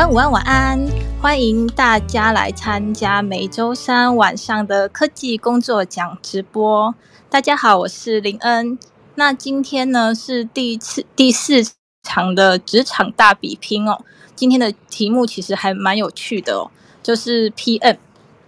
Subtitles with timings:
[0.00, 0.88] 安，午安，晚安！
[1.20, 6.94] 欢迎大家来参加每周三晚上的科技工作奖直播。
[7.28, 8.78] 大家好，我是林恩。
[9.16, 11.62] 那今天呢是第一次第四
[12.02, 14.02] 场的职场大比拼哦。
[14.34, 16.70] 今天的题目其实还蛮有趣的哦，
[17.02, 17.98] 就是 PM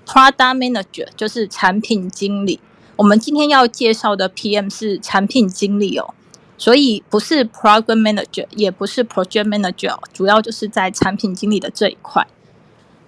[0.07, 2.61] Product Manager，就是产品经理。
[2.97, 6.14] 我们今天要介绍的 PM 是产品经理哦。
[6.62, 12.25] 所以不是 program manager，也不是 project manager，主要就是在产品经理的这一块。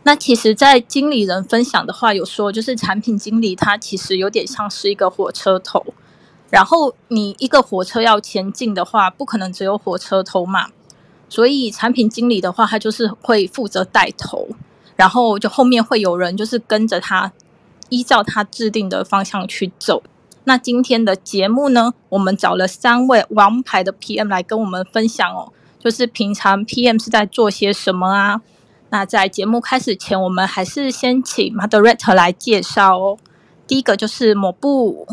[0.03, 5.95] 那其实，在经理人分享的话，有说就是产品经理他其实有点像是一个火车头，
[6.51, 10.71] 然后你一个火车要前进的话，不可能只有火车头嘛。
[11.29, 14.49] 所以产品经理的话，他就是会负责带头，
[14.97, 17.31] 然后就后面会有人就是跟着他，
[17.89, 20.03] 依照他制定的方向去走。
[20.45, 28.41] 那今天的节目呢，我们找了三位王牌的 PM 来跟我们分享哦，就是平常 PM 是在做些什么啊？
[28.91, 33.19] 那在节目开始前，我们还是先请 Moderator 来介绍哦。
[33.67, 35.09] 第一个就是抹布。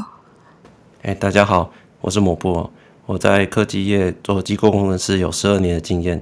[1.04, 1.72] 哎，大家好，
[2.02, 2.70] 我是抹布，
[3.06, 6.22] 我在科技业做机构工程师有十二年的经验。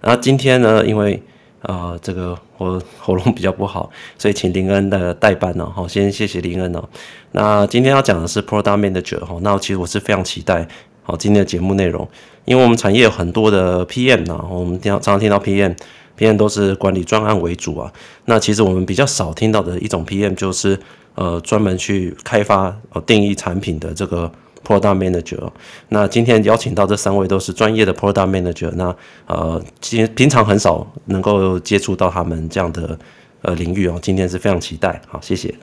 [0.00, 1.22] 然后今天呢，因为、
[1.62, 5.72] 呃，这个我喉咙比较不好，所以请林恩的代班哦。
[5.74, 6.88] 好，先谢谢林恩哦。
[7.32, 10.66] 那今天要讲的是 Product Manager 哈，那其实我是非常期待
[11.02, 12.08] 好今天的节目内容，
[12.44, 17.92] 因为我们产业有很多的 PM 呢，我们经常常听到 PM，PM 都是管理专案为主啊。
[18.26, 20.78] 那其实我们比较少听到的一种 PM 就是
[21.16, 24.30] 呃专门去开发哦定义产品的这个。
[24.68, 25.50] Product Manager，
[25.88, 32.98] 那今天邀请到这三位都是专业的 Product Manager，那呃，其实平常很少能够接触到他们这样的
[33.40, 35.54] 呃领域哦，今天是非常期待，好，谢谢。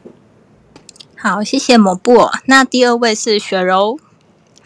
[1.16, 2.28] 好，谢谢抹布。
[2.46, 4.00] 那第二位是雪柔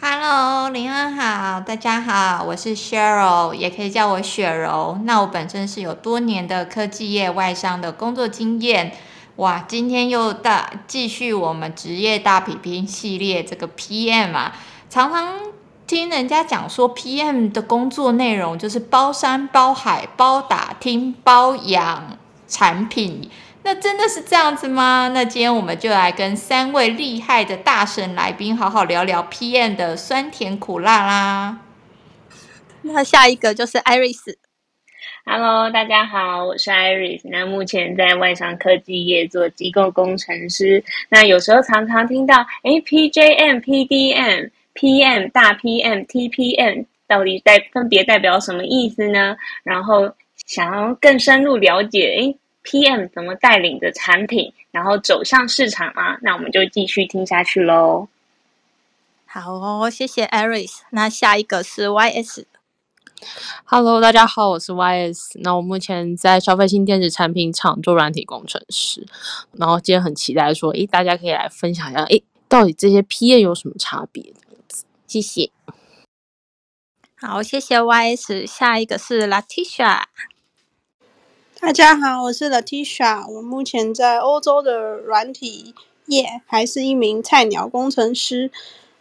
[0.00, 4.98] ，Hello，林恩好，大家好，我是 Cheryl，也可以叫我雪柔。
[5.04, 8.92] 那我本身是有多年的科技业外商的工作经验。
[9.40, 14.54] 哇，今天又大继续我们职业大比拼系列这个 PM 啊，
[14.90, 15.34] 常常
[15.86, 23.30] 听人家讲说 PM 的工作内容就是包山包海包打听包养产品，
[23.62, 25.10] 那真的是这样子吗？
[25.14, 31.60] 那今天我们就来跟三位厉害的大神来宾好好聊聊 PM 的酸甜苦辣啦。
[32.82, 34.36] 那下一个就是 Iris。
[35.26, 37.20] Hello，大家好，我是 Iris。
[37.24, 40.82] 那目前在外商科技业做机构工程师。
[41.10, 49.36] 那有时候常常听到，哎，PJM、PDM、PM、大 PM、TPM 到底代分别代表什么意思呢？
[49.62, 50.10] 然后
[50.46, 56.18] 想要更深入了解，哎，PM 怎么带领着产品，然后走向市场啊？
[56.22, 58.08] 那我们就继续听下去喽。
[59.26, 60.80] 好哦，谢谢 Iris。
[60.90, 62.44] 那下一个是 YS。
[63.64, 65.38] Hello，大家好，我是 YS。
[65.42, 69.06] 那我目前在消费性电子产品厂做软体工程师。
[69.52, 74.32] 然后今天很期待说，诶，大家可以来分享一下，诶，到底这些 PM 有什么差别？
[75.06, 75.50] 谢谢。
[77.16, 78.46] 好，谢谢 YS。
[78.46, 80.04] 下一个是 Latisha。
[81.60, 83.30] 大家好，我是 Latisha。
[83.30, 85.74] 我目前在欧洲的软体
[86.06, 88.50] 业，还是一名菜鸟工程师。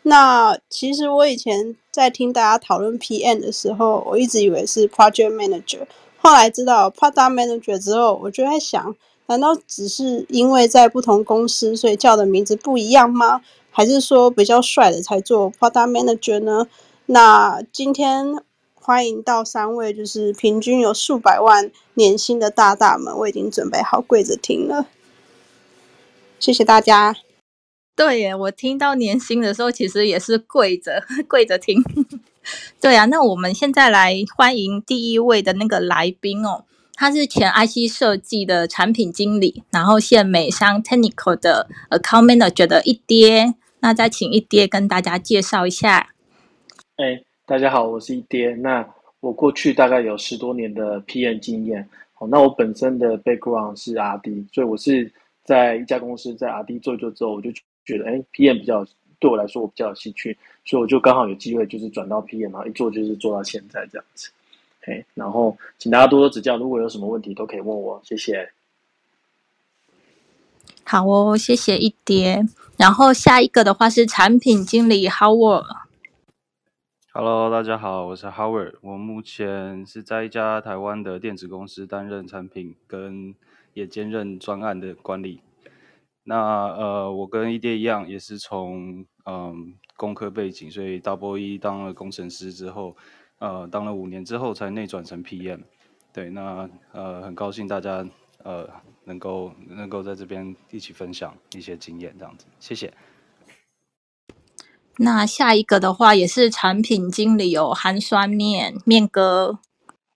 [0.10, 5.86] 那其实我以前在听大家讨论 PM 的时候，我一直以为是 Project Manager，
[6.18, 8.96] 后来知道 Product Manager 之后，我就在想，
[9.28, 13.42] 难道只是因为在不同公司，所以叫的名字不一样吗？
[13.70, 16.66] 还是说比较帅的才做 Product Manager 呢？
[17.06, 18.36] 那今天
[18.74, 24.88] 欢迎到三位，就是平均有数百万年薪的大大们，我已经准备好跪着听了，
[26.40, 27.16] 谢谢大家。
[28.00, 31.84] 对耶，我听到年薪的时候，其实也是跪着 跪着听。
[32.80, 43.54] 对啊，那我们现在来欢迎第一位的那个来宾哦，他是前 IC 设计的产品经理，然后现美商 Technical 的 Account Manager 的一爹。
[43.82, 46.14] 那再请一爹跟大家介绍一下。
[46.96, 48.56] 哎，大家好，我是一爹。
[48.56, 48.88] 那
[49.20, 51.86] 我过去大概有十多年的 PM 经验。
[52.14, 55.12] 好，那我本身的 background 是 RD，所以我是
[55.44, 57.52] 在一家公司在 RD 做一做之后，我就。
[57.90, 58.86] 觉得哎，PM 比较
[59.20, 64.30] 对我来说我比较有兴趣，所以我就刚好有机会就是转到 PM，然后一做就是做到现在这样子。
[64.82, 68.52] 嘿，然后请大家多多指教，如果有什么问题都可以问我，谢谢。
[70.84, 72.46] 好哦，谢谢一蝶。
[72.78, 75.66] 然后下一个的话是产品经理 Howard。
[77.12, 83.34] Hello，大家好，我是 Howard，我目前是在一家台湾的电子公司担任产品跟
[83.74, 85.42] 也兼任专案的管理。
[86.30, 92.96] 那呃，我跟一爹一样，也是从嗯工科背景，所以 Double E 当了工程师之后，
[93.40, 95.62] 呃，当了五年之后才内转成 PM。
[96.14, 98.06] 对，那呃很高兴大家
[98.44, 98.70] 呃
[99.06, 102.94] 能够能够在这边一起分享一些经验，这样子，谢谢。
[104.98, 109.58] 那下一个的话也是产品经理哦韩酸面面哥，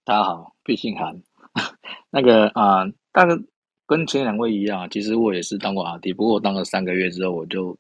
[0.06, 1.24] 大家好，毕姓寒。
[2.12, 3.36] 那个啊、呃，大概
[3.86, 7.78] 跟前两位一样啊，其实我也是当过 RD，不过我当了三个月之后，我就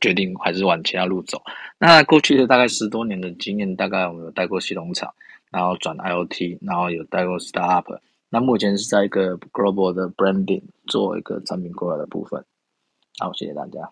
[0.00, 1.42] 决定还是往其他路走。
[1.78, 5.14] 那过去的大概十多年的经验，大概我有带过系统厂，
[5.50, 8.00] 然后转 IoT，然后有带过 Startup。
[8.30, 12.44] 那目前是在一个 Global 的 Branding 做一个产品规划的部分。
[13.18, 13.90] 好，谢谢大家。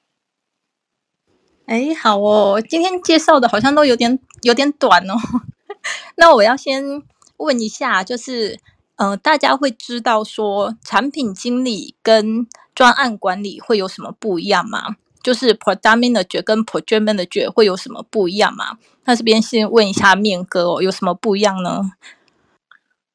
[1.66, 5.14] 哎，好哦，今天介绍的好像都有点有点短哦。
[6.16, 6.82] 那我要先
[7.36, 8.58] 问一下，就是
[9.00, 14.96] 呃，大家会知道说产品经理跟专案管理会有什么不一样吗？
[15.22, 18.76] 就是 Product Manager 跟 Project Manager 会有什么不一样吗？
[19.06, 21.80] 那这边先问一下面哥哦，有什么不一样呢？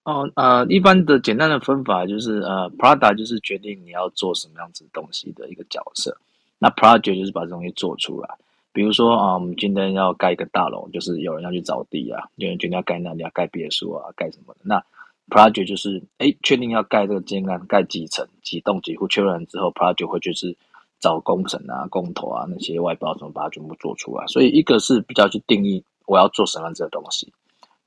[0.05, 6.17] 哦，呃，一般的简单的分法就是，呃，Product 就是决定你要做什么样子东西的一个角色，
[6.57, 8.29] 那 Project 就是把这东西做出来。
[8.73, 14.61] 比如说啊，我们今天要盖一个大楼，就是有人要去找地啊，有人决定要盖那里，要盖别墅啊，盖什么的。
[14.63, 14.83] 那
[15.29, 20.55] project 就是哎，确定要盖这个建案，盖几层、几栋、几户，确认之后，project 会就是
[20.99, 24.25] 找工程啊、工头啊那些外包，怎么把它全部做出来。
[24.27, 27.33] 所以一个是比较去定义我要做什么样子的东西，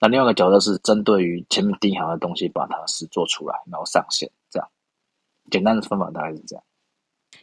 [0.01, 4.31] 那另外一个角色是针对于前面定好的东西，把它实做出来，然后上线。
[4.51, 4.69] 这样
[5.51, 6.65] 简单的方法大概是这样。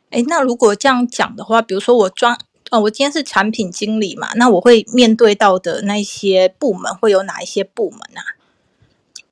[0.10, 2.38] 哎，那如果这样讲的话，比如说我装。
[2.72, 8.26] 哦，我今天是产品经理嘛，那我会面对到的那些部门会有哪一些部门啊？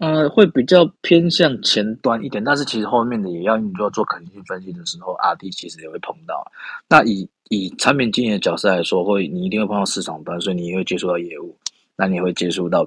[0.03, 6.45] 呃，会比较偏向前端一点，但是其实后面的也要，你就要做可能性分析的时候，RD 其实也会碰到。
[6.89, 11.55] 那以以产品经理的角色来说，会你一定会碰到市场端，所以你也会接触到业务，
[11.95, 12.85] 那你会接触到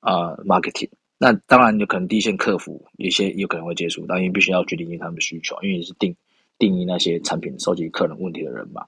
[0.00, 0.88] 呃 marketing。
[1.18, 6.16] 那当然有可能第一线客服有些有可能会接触但，因为必须要去理解他们的需求，因为你是定
[6.58, 8.82] 定义那些产品、收集客人问题的人嘛。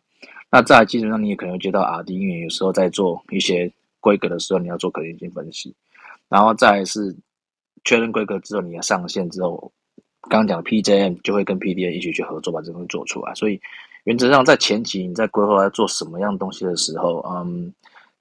[0.50, 3.70] 那再来基本上你也可能会接到 RD，因为有时候在做一些
[4.00, 5.74] 规格的时候，你要做可行性分析，
[6.30, 7.14] 然后再是
[7.84, 9.70] 确认规格之后，你要上线之后，
[10.28, 13.34] 刚刚讲的 PJM 就会跟 PDM 一起去合作把这东西做出来。
[13.34, 13.60] 所以
[14.04, 17.72] 原则上在前期你在规划要做什么样东西的时候，嗯，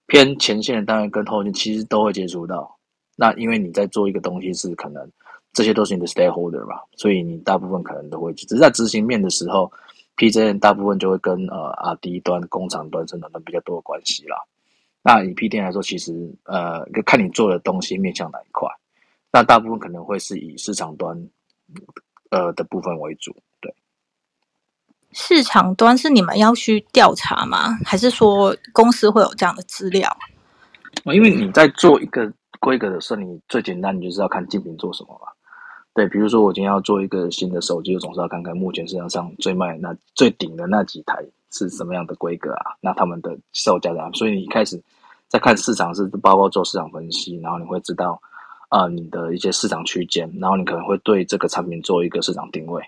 [0.08, 2.76] 偏前线的单位跟后线其实都会接触到。
[3.16, 5.10] 那因为你在做一个东西是可能
[5.54, 9.72] 这些都是你的 stakeholder 嘛，所以你大部分可能都会，只是在执行面的时候。
[10.18, 14.36] PJM 大部分就会跟呃 RD 端、工厂端、生产端比较多的关系啦。
[15.02, 18.68] 那以 PDM 来说，其实呃，看你做的东西面向哪一块。
[19.32, 21.16] 那大部分可能会是以市场端
[22.32, 23.36] 呃的部分为主。
[23.62, 23.74] 对，
[25.12, 27.78] 市场端是你们要去调查吗？
[27.86, 30.16] 还是说公司会有这样的资料？
[31.06, 35.32] 因为你在做一个规格的时候，你最简单，你就是要看竞品做什么嘛。
[35.94, 42.74] 对，比如说我今天要做一个新的手机，我总是要看看目前市场上最卖那最顶的那几台是什么样的规格啊？
[42.82, 44.14] 那他们的售价怎样？
[44.14, 44.82] 所以你一开始
[45.28, 48.22] 在看市场是包括做市场分析，然后你会知道
[48.70, 52.82] 啊、你的一些市场区间，然后你可能会对这个产品做一个市场定位，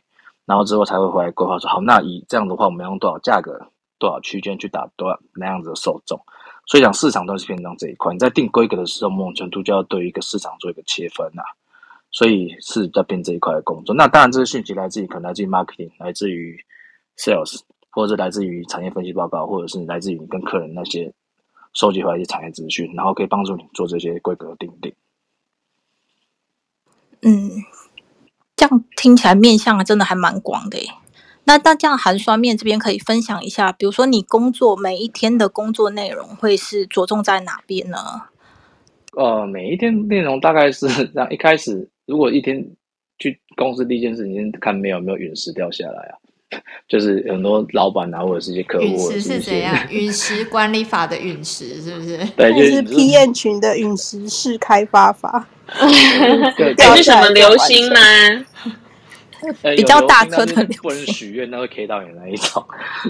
[0.45, 3.59] 然后之后才会回来规划说好，那以这样的话，我们要用多少价格、
[3.99, 6.19] 多少区间去打多少那样子的受众。
[6.67, 8.13] 所以讲市场都是偏重这一块。
[8.13, 11.49] 你在定规格的时候，某种程度就要对一个市场做一个切分呐、啊。
[12.11, 13.95] 所以是在编这一块的工作。
[13.95, 16.59] 那当然，这个讯息来自于可能来自于 marketing，来自于
[17.17, 21.11] sales，或者是来自于产业分析报告，或者是来自于你跟客人那些
[21.73, 24.93] 收集回来一些产业资讯，然后可以帮助你做这些规格的定定。
[27.21, 27.51] 嗯，
[28.55, 30.77] 这样听起来面向真的还蛮广的。
[31.43, 37.97] 那那这样寒酸面这边可以分享一下，比如说你工作每一天的工作内容会是着重在哪边呢？
[39.17, 41.89] 呃，每一天内容大概是这样，一开始。
[42.05, 42.65] 如果一天
[43.17, 46.17] 去公司第一件事情，先看没有没有陨石掉下来啊，
[46.87, 49.75] 就是很多老板啊，或者是一些客户，陨石是怎样？
[49.89, 52.17] 陨石管理法的陨石是不是？
[52.35, 55.47] 对，就是 P N 群的陨石式开发法。
[56.77, 57.99] 这是什么流星吗？
[59.75, 62.63] 比较大颗的流星，不能许愿，那会 K 到你那一种。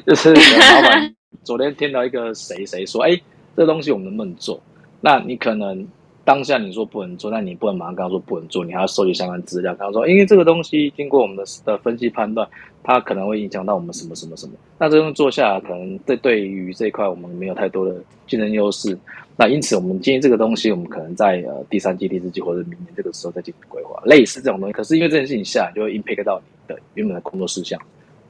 [0.06, 3.24] 就是老板昨天听到一个谁谁说，哎、欸，
[3.58, 4.62] 这东西我们能不能做？
[5.02, 5.88] 那你可能。
[6.24, 9.74] 当下你说不能做，那你不能马上跟他说不能做，你还要收集相关资料。
[9.74, 12.48] 跟他说，因为这个东西经过我们的的分析判断，
[12.84, 14.54] 它可能会影响到我们什么什么什么。
[14.78, 17.96] 那这样做下来，可能对对于这一块我们没有太多的
[18.28, 18.98] 竞争优势。
[19.38, 24.74] 那因此，我们建议这个东西，我们可能在呃第三季、第四季或者明年这个时候再进行规划，类似这种东西。
[24.74, 27.80] 可是因为这件事情下来，就会 impact 到你的原本的工作事项，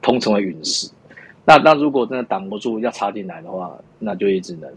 [0.00, 0.88] 通称为陨石。
[1.44, 4.70] 那那如果真的挡不住要插进来的话，那就也只能。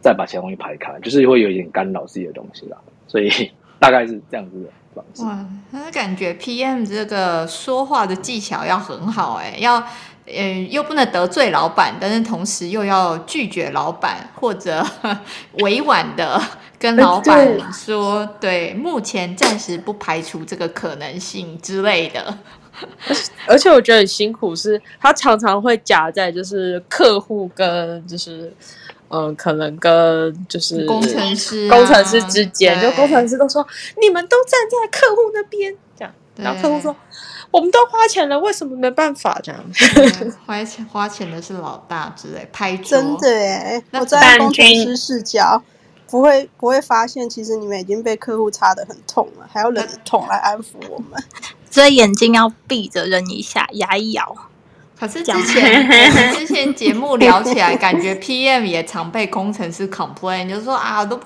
[0.00, 3.30] 再把其他东西排开，就是会有一点干扰自己的东西啦，所以
[3.78, 5.22] 大概是这样子的方式。
[5.24, 9.82] 哇，那感觉 PM 这个说话的技巧要很好哎，要
[10.26, 14.84] 呃又不能得罪老板，但是同时又要拒绝老板，或者
[15.60, 16.40] 委婉的
[16.78, 22.38] 跟老板说，对，对，目前暂时不排除这个可能性之类的。
[23.46, 28.54] 而且我觉得很辛苦，是他常常会夹在就是客户跟就是。
[29.12, 33.66] 嗯，可能跟就是工程师、工程师之间，就工程师都说
[34.00, 36.96] 你们都站在客户那边，这样，然后客户说
[37.50, 39.62] 我们都花钱了，为什么没办法这样？
[40.46, 43.84] 花钱花钱的是老大之类，拍桌真的耶！
[43.92, 45.62] 我在工程师视角，
[46.08, 51.22] 不会不会发现，其实你们已经被客户插得很痛了，还要忍着痛来安抚我们，
[51.70, 54.34] 所以眼睛要闭着忍一下，牙一咬。
[55.02, 55.90] 可是之前
[56.32, 61.18] 之前节目聊起来，感觉 PM 也常被工程师 complain，就是说啊，都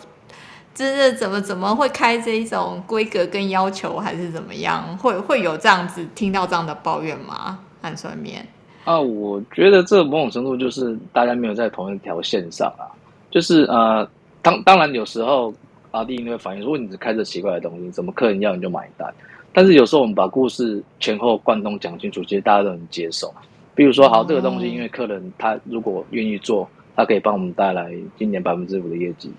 [0.75, 4.97] 真的怎么怎么会开这一种规格跟要求，还是怎么样？
[4.97, 7.59] 会会有这样子听到这样的抱怨吗？
[7.83, 8.47] 很算面
[8.87, 12.89] 啊，我觉得这某种程度就是大家没有在同一条线上啊。
[13.31, 14.09] 就是呃，
[14.41, 15.53] 当当然有时候
[15.91, 19.13] 阿弟会反映，如果你只开着奇怪的东西，怎么客人要你就买单？
[19.53, 23.31] 但是有时候我们把故事前后贯通讲清楚，其实大家都能接受。
[23.77, 29.31] 比如说，好，这个东西，因为客人他如果愿意做，他可以帮我们带来今年百分之五的业绩。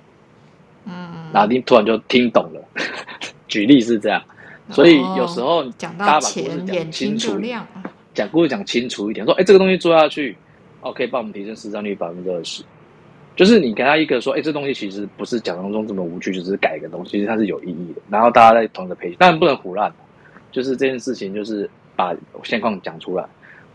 [0.86, 2.62] 嗯，那你突然就听懂了。
[3.50, 4.24] 举例是这样，
[4.70, 7.42] 所以有时候大家把故事讲清楚，
[8.14, 10.38] 讲故事讲清楚一点，说，哎，这个东西做下去，
[10.82, 12.64] 哦，可以帮我们提升市占率百分之二十。
[13.36, 18.02] 就是你给他一个说，哎，这东西其实不是讲当中这么无趣，就是改一个东西，其实它是有意义的。
[18.10, 19.92] 然后大家在同一个培训，当然不能胡乱，
[20.52, 23.26] 就是这件事情，就是把现况讲出来。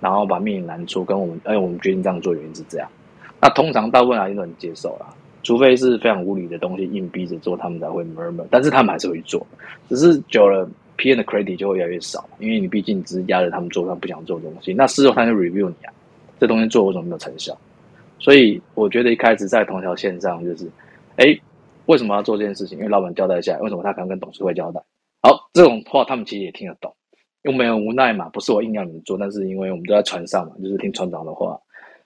[0.03, 2.89] 然后把命令难处跟我们，哎，我们决定这样做原因是这样。
[3.41, 5.07] 那通常大部分人都能接受啦，
[5.45, 8.45] 除非是非常无理的东西硬逼着做，他们才会 murmur。
[8.51, 9.47] 但是他们还是会做，
[9.89, 10.69] 只是久了
[10.99, 14.75] ，PN 的 credit 就会越来越少，因为你毕竟只是压着他们做他们不想做的东西。
[14.75, 15.93] 那事后他就 review 你啊，
[16.41, 17.57] 这东西做为什么没有成效？
[18.19, 20.69] 所以我觉得一开始在同条线上就是，
[21.17, 21.37] 哎，
[21.87, 22.79] 为什么要做这件事情？
[22.79, 24.81] 因为老板交代下来，为什么他可能跟董事会交代？
[25.23, 26.95] 好，这种话他们其实也听得懂。
[27.43, 31.61] 又没有无奈嘛，不是我硬要你们做，但是因为我们都在船上嘛，就是听船长的话，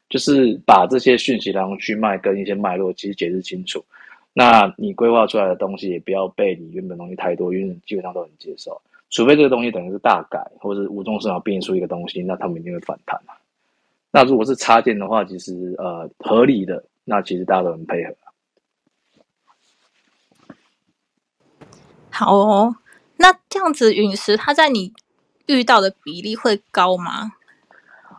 [0.09, 3.85] 就是把这些讯息然后去脉跟一些脉络其实解释清楚。
[4.33, 8.81] 那你规划出来的东西也不要被你原本东西太多，因为基本上都能接受。
[9.11, 13.33] 除非这个东西等于是大改，或者是无中生有变出一个东西，那他们一定会反弹嘛。
[14.11, 18.15] 那如果是插件的话，其实呃合理的，那其实大家都很配合。
[22.11, 22.77] 好哦，
[23.17, 24.93] 那这样子陨石它在你。
[25.47, 27.33] 遇到的比例会高吗？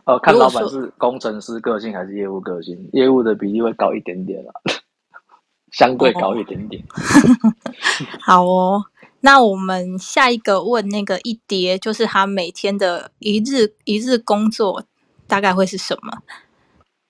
[0.04, 4.52] 呃，看老板是工程师个性还是业务个性，业务的比例会高一点点啦，
[5.70, 6.82] 相对高一点点。
[6.82, 7.52] 哦
[8.24, 8.84] 好哦，
[9.20, 14.82] 那我们下一个问那个一叠，就是他每天的一日一日工作
[15.26, 16.22] 大概会是什么？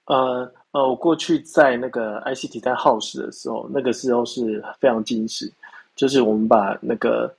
[0.06, 5.52] 呃呃，我过去在那个 ICT 在 House 的时候，那个时候是非常精实，
[5.94, 7.32] 就是我们把那个。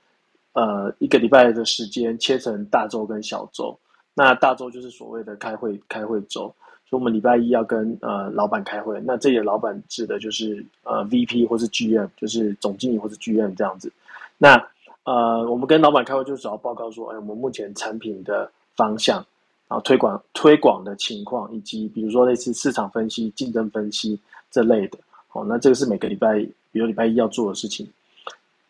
[0.52, 3.78] 呃，一个礼拜的时间切成大周跟小周。
[4.14, 6.52] 那大周就是所谓的开会开会周，
[6.84, 9.00] 所以我们礼拜一要跟呃老板开会。
[9.04, 13.90] 那这里的老板指的就是呃 VP 或是 GM，就是总经理或是 GM 这样子。
[14.36, 14.60] 那
[15.04, 19.24] 呃，我们跟老板开会就主要报告说，哎，我们目前产品的方向，
[19.68, 24.18] 然后推广推广的情况，以及比如说类似市场分析、竞争分析
[24.50, 24.98] 这类的。
[25.32, 26.34] 哦，那这个是每个礼拜，
[26.72, 27.88] 比如礼拜一要做的事情。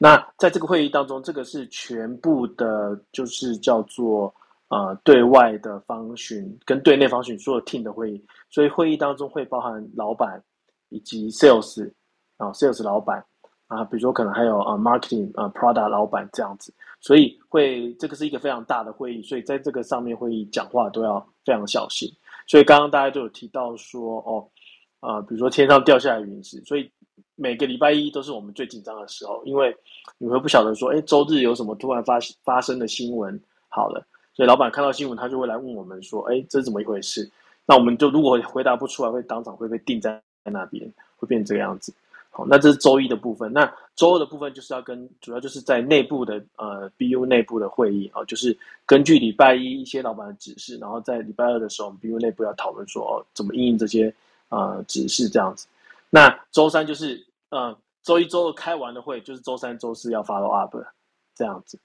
[0.03, 4.35] 那在这个会议当中，这个是全部的，就是叫做
[4.69, 10.43] 呃对外的 function 跟对内 function 所有 team 的会议，所以会议当中会包含老板
[10.89, 11.87] 以及 sales
[12.39, 13.23] 啊 sales 老板
[13.67, 22.11] 啊，比如说可能还有啊 marketing 啊 product 老板这样子，所以会这个是一个非常大的会议，所以在这个上面会议讲话都要非常小心。
[22.47, 24.49] 所以刚刚大家都有提到说哦，
[25.01, 26.91] 啊比如说天上掉下来陨石，所以。
[27.41, 29.75] 每个礼拜一都是我们最紧张的时候，因为
[30.19, 33.41] 你会不晓得说，哎，周日有什么突然发发生的新闻。
[33.71, 34.05] 好了，
[34.35, 37.31] 所以老板看到新闻，他就会来问我们说，哎，这是怎么一回事？
[37.65, 41.95] 那我们就如果回答不出来，会当场会被定在那边，会变成这个样子。
[42.29, 43.51] 好，那这是周一的部分。
[43.51, 48.55] 那周二的部分就是要跟主要就是在内部的呃 BU 内部的会议啊，就是
[48.85, 54.13] 根据礼拜一一些老板的指示，然后在礼拜二的时候，我们 BU 内部要讨论说，哦，怎么应应这些
[54.51, 55.67] 呃指示这样子。
[56.11, 57.25] 那周三就是。
[57.51, 60.77] 嗯，周一、周二开完的会，就是周三、周四要 follow up
[61.35, 61.79] 这样子。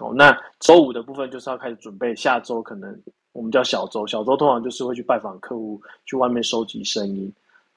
[0.00, 2.98] 哦，那周五的部分就是要开始准备下周，可能
[3.32, 7.32] 我们叫小周，小周通常就是会去拜访客户，去外面收集声音，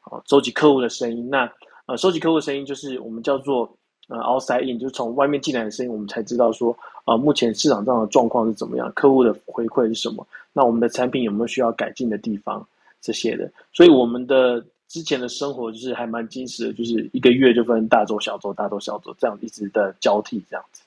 [0.05, 1.29] 哦，收集客户的声音。
[1.29, 1.51] 那
[1.87, 3.69] 呃，收集客户的声音就是我们叫做
[4.07, 6.71] 呃 outside in，就是从外面进来的声音，我们才知道说
[7.03, 12.65] 啊、呃，目前市场上的状况是怎么样，客户的回馈是什么，那我们的产品有没有需要改进的地方
[13.01, 13.51] 这些的。
[13.71, 20.81] 所以我们的之前的生活就是还蛮精实的，就是一个月就分大周、小周、大周、小周这样一直的交替这样子。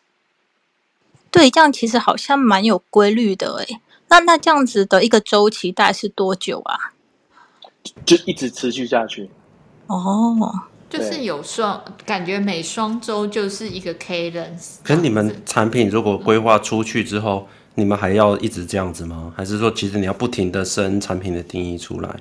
[1.31, 3.81] 对，这样其实好像蛮有规律的诶。
[4.09, 6.95] 那那这样子的一个周期大概是多久啊？
[8.07, 9.29] 就一直持续下去。
[9.87, 10.35] 哦，
[10.89, 14.77] 就是有双，感觉每双周就是一个 cadence。
[14.83, 19.33] 可是你们产品如果规划出去之后，你们还要一直这样子吗？
[19.37, 22.17] 还是说其实你要不停的生产品的定义出来？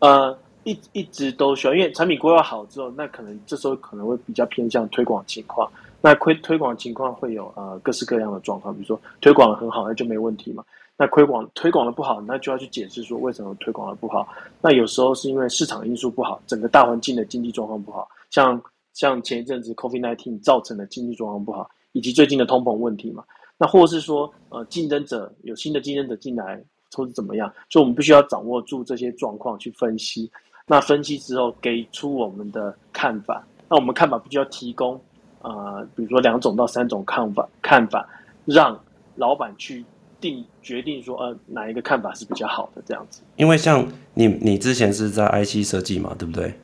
[0.00, 0.36] 呃，
[0.66, 5.70] 一一直都需要，因为产品规划好之后，那可能这时候可能会比较偏向推广情况。
[6.02, 10.64] 那推推广情况会有呃各式各样的状况，比如说推广的很好，那就没问题嘛。
[10.98, 14.26] 那推广推广的不好，那就要去解释说为什么推广的不好。
[14.60, 18.60] 那有时候是因为市场因素不好，整个大环境的经济状况不好，像
[18.92, 23.22] 像前一阵子 COVID-19 造成的经济状况不好，以及最近的通膨问题嘛。
[23.58, 26.62] 那或是说呃竞争者有新的竞争者进来，
[26.94, 30.30] 或是怎么样，所以我们必须要掌握住这些状况去分析。
[30.66, 35.00] 那分析之后给出我们的看法，那我们看法必须要提供
[35.42, 38.08] 呃比如说两种到三种看法看法，
[38.44, 38.78] 让
[39.16, 39.84] 老板去。
[40.18, 43.20] 定决定说，呃，哪一个看法是比较好的这样子？
[43.36, 46.54] 因为像你，你之前是在 IC 设计嘛，对不对？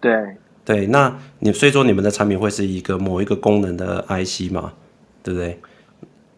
[0.00, 4.72] 对对，那你所以说你们的产品会是一个某一个功能的 IC 嘛，
[5.22, 5.60] 对不对？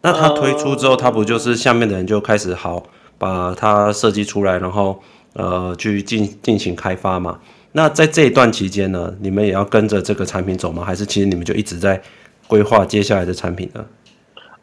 [0.02, 2.82] 那它推出之后，它不就是下面的人就开始好
[3.16, 5.00] 把它设计出来，然后
[5.38, 7.40] 呃去进进行开发嘛？
[7.72, 10.84] 那在这一段期间呢，你们也要跟着这个产品走吗？
[10.84, 12.00] 还是其实你们就一直在
[12.46, 13.86] 规划接下来的产品呢？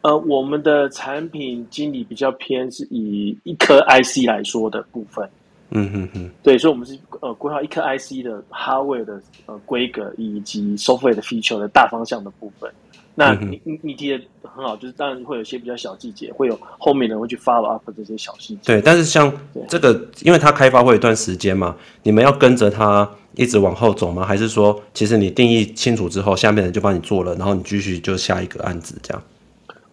[0.02, 5.28] 呃，我们的产品经理比较偏是以一颗 IC 来说的部分，
[5.70, 12.70] 嗯哼哼，对，所以我们是呃规划一颗 IC 的 hardware 的呃规格以及 software 的 feature 的大方向的部分。
[13.18, 18.60] 那你你你提的很好，就是当然会有一些比较小细节，会有后面的人会去 follow up 这些小细节。
[18.64, 19.32] 对，但是像
[19.68, 24.22] 这个，因为它开发会有一段时间嘛，你们要跟着它一直往后走吗？
[24.22, 29.22] 还是说，其实你定义清楚之后，下面人就帮你做了，然后你继续就下一个案子这样？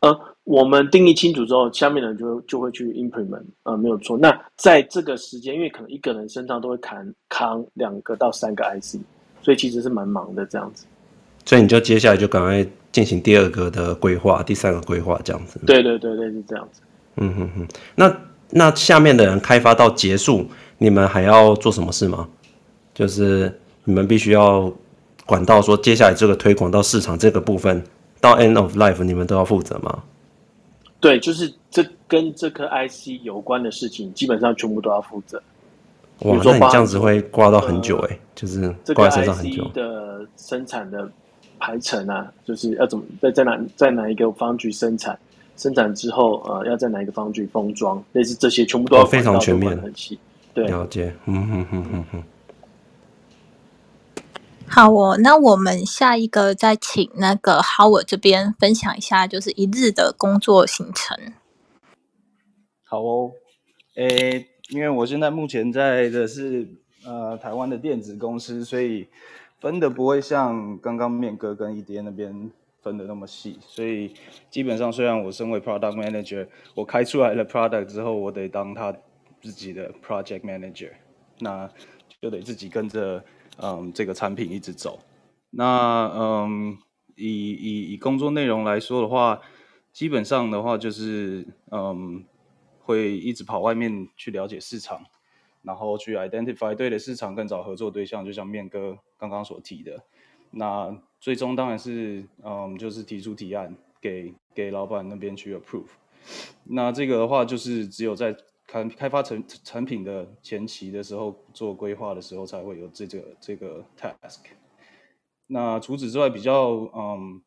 [0.02, 4.18] 呃，我们定义清楚之后，下面的人就就会去 implement，呃，没有错。
[4.18, 8.98] 那在这个时间，因为可能一个人身上都会扛扛两个到三个 IC，
[9.42, 10.86] 所以其实是蛮忙的这样子。
[11.46, 15.60] 所以你就接下来就赶快进行第二个的规划，第三个规划这样子。
[15.66, 16.82] 对对对对，是这样子。
[17.18, 17.68] 嗯哼哼。
[17.96, 18.18] 那
[18.52, 22.30] 那下面的人开发到结束，你们还要做什么事吗？
[22.94, 24.72] 就是你们必须要
[25.26, 27.84] 管到说接下来这个推广到市场这个部分。
[28.22, 30.02] 到 end of life，你们都要负责吗？
[31.02, 35.44] 对，就是这跟这颗 IC 有关的事情，基本上全部都要负责。
[36.20, 39.70] 哇，那你这样子会挂到很久哎、欸，呃、就是挂在身上很久。
[39.74, 41.12] 这个的生产的
[41.64, 45.18] 排程啊，就是要怎么在在哪在哪一个方具生产，
[45.56, 50.20] 生产之后呃要在哪一个方具封装，类似这些全部都要、哦、非常全面，很细。
[50.54, 52.24] 对，了解，嗯哼哼哼哼。
[54.68, 61.18] 好哦，那我们下一个再请那个 Howard 这边分享一下，就是一日的工作行程。
[62.84, 63.32] 好哦，
[63.96, 66.68] 诶，因为我现在目前在的是
[67.06, 69.08] 呃台湾的电子公司，所以
[69.64, 74.14] 分的不会像刚刚面哥跟 EDN 那边分的那么细，所以
[74.50, 76.46] 基本上虽然我身为 Product Manager，
[76.76, 78.94] 我开出来了 Product 之后，我得当他
[79.42, 80.92] 自己的 Project Manager，
[81.40, 81.70] 那
[82.22, 83.24] 就得自己跟着。
[83.62, 85.00] 嗯，这个产品一直走。
[85.52, 86.76] 那嗯，
[87.16, 89.40] 以以以工作内容来说的话，
[89.94, 92.26] 基本上的话就是嗯，
[92.82, 95.04] 会一直跑外面去了解市场，
[95.62, 98.26] 然后去 identify 对的市场，更找合作对象。
[98.26, 98.98] 就像面哥
[99.30, 100.04] 刚刚所提的，
[100.52, 105.88] 那最终当然是嗯，就是提出提案给给老板那边去 approve。
[106.66, 108.36] 那这个的话，就是只有在
[108.68, 114.42] 开开发成产品的前期的时候，做规划的时候才会有这个这个 task。
[115.48, 117.42] 那除此之外，比较嗯，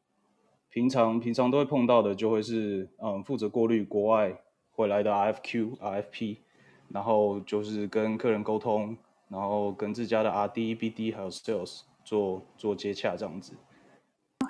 [0.70, 6.38] 平常平常都会碰到的，就会是嗯，负责过滤国外回来的 RFQ、RFP，
[6.88, 8.96] 然后就是跟客人沟通，
[9.28, 13.54] 然后跟自家的 RD、BD 还有 Sales 做做接洽这样子。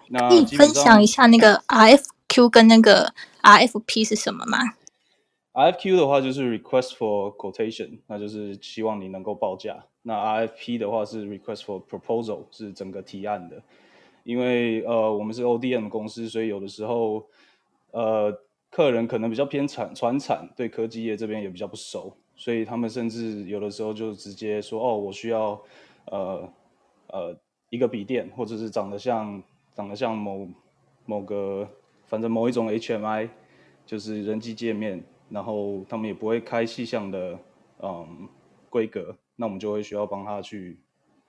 [0.08, 3.12] 那可以分享一下那个 RFQ 跟那个
[3.42, 4.58] RFP 是什么吗
[5.52, 9.86] ？RFQ 的话就是 Request for Quotation，那就是希望你能够报价。
[10.02, 13.62] 那 RFP 的话是 Request for Proposal，是整个提案的。
[14.22, 17.26] 因为呃我们是 ODM 公司，所以有的时候
[17.92, 18.38] 呃
[18.70, 25.60] 客人可能比较偏产传产，对科技业这边也比较不熟，所以他们甚至有的时候就直接说哦，我需要
[26.06, 26.48] 呃
[27.08, 27.36] 呃
[27.70, 29.42] 一个笔电，或者是长得像
[29.74, 30.46] 长得像某
[31.04, 31.68] 某个，
[32.06, 33.28] 反正某一种 HMI，
[33.84, 37.38] 就是人机界面，然后他们也不会开细项的
[37.82, 38.28] 嗯
[38.68, 40.78] 规格，那我们就会需要帮他去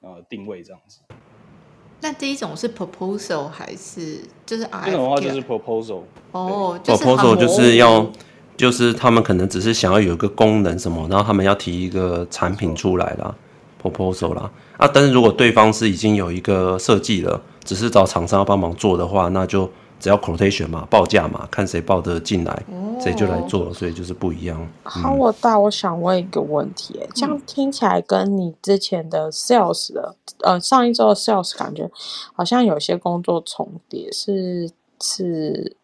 [0.02, 1.02] 呃定位这样子。
[2.00, 4.86] 那第一种是 proposal 还是就是 RFQ？
[4.86, 6.04] 这种的话就是 proposal。
[6.32, 8.06] 哦，就是 proposal 就是要，
[8.58, 13.34] 就是他们可能只是想要有一个功能什么，然后他们要提一个产品出来啦
[13.82, 14.52] ，proposal 啦。
[14.78, 22.64] 啊，但是如果对方是已经有一个设计了，只是找厂商要帮忙做的话，那就只要 quotation 嘛，报价嘛，看谁报得进来，
[23.00, 24.68] 谁就来做，所以就是不一样。
[24.84, 31.90] 好，我大，我想问一个问题，这样听起来跟你之前的 sales 的，呃，上一周的 sales 感觉
[32.36, 34.70] 好像有些工作重叠，是
[35.02, 35.76] 是，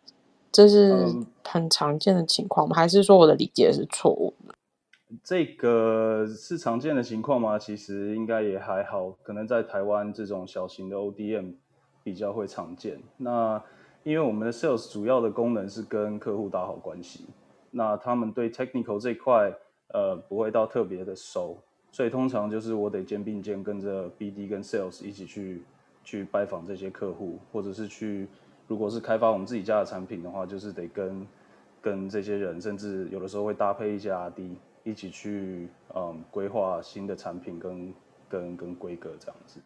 [0.54, 1.06] 这是
[1.44, 2.76] 很常见的情况吗？
[2.76, 4.54] 还是说我的理解是错误的？
[5.24, 7.58] 这个是常见的情况吗？
[7.60, 11.56] 其实应该也还好，可能在台湾这种小型的 ODM
[12.04, 13.02] 比较会常见。
[13.18, 13.62] 那
[14.04, 17.26] 因为我们的 Sales 主要的功能是跟客户打好关系，
[17.72, 19.52] 那他们对 Technical 这块
[19.94, 21.58] 呃不会到特别的熟，
[21.92, 25.64] 所以通常就是我得肩并肩跟着 BD 跟 Sales 一起去
[26.04, 28.28] 去拜访这些客户，或者是去
[28.68, 31.28] 如果是开发我们自己家的产品的话，就是得跟
[31.82, 34.56] 跟这些人，甚至有的时候会搭配一些 RD。
[34.86, 37.94] 一起去嗯规划新的产品跟
[38.28, 39.62] 跟跟规格这样子。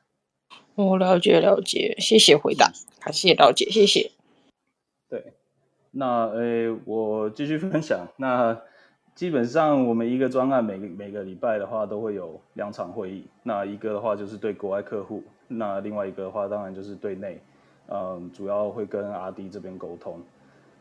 [0.76, 4.12] 我了解了解，谢谢回答，感谢了解，谢谢。
[5.10, 5.34] 对，
[5.90, 8.08] 那诶，我继续分享。
[8.18, 8.62] 那
[9.16, 13.26] 基本上我们一个专案每个每个礼拜的话都会有两场会议。
[13.42, 17.42] 那一个的话就是对国外客户，那另外一个的话当然就是对内，
[17.90, 20.22] 嗯，主要会跟 RD 这边沟通。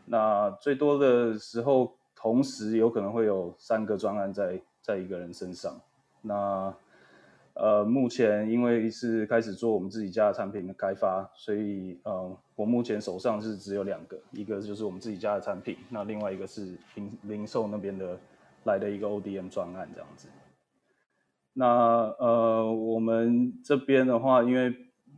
[0.05, 1.95] 那最多的时候。
[2.19, 5.79] 同时有可能会有三个专案在在一个人身上。
[6.23, 6.73] 那
[7.53, 18.17] 呃，目前因为是开始做我们自己家的产品的开发，所以呃，我目前手上是只有两个，一个就是我们自己家的产品，那另外一个是零零售那边的
[18.63, 20.27] 来的一个 ODM 专案这样子。
[21.53, 21.65] 那
[22.17, 24.75] 呃，我们这边的话，因为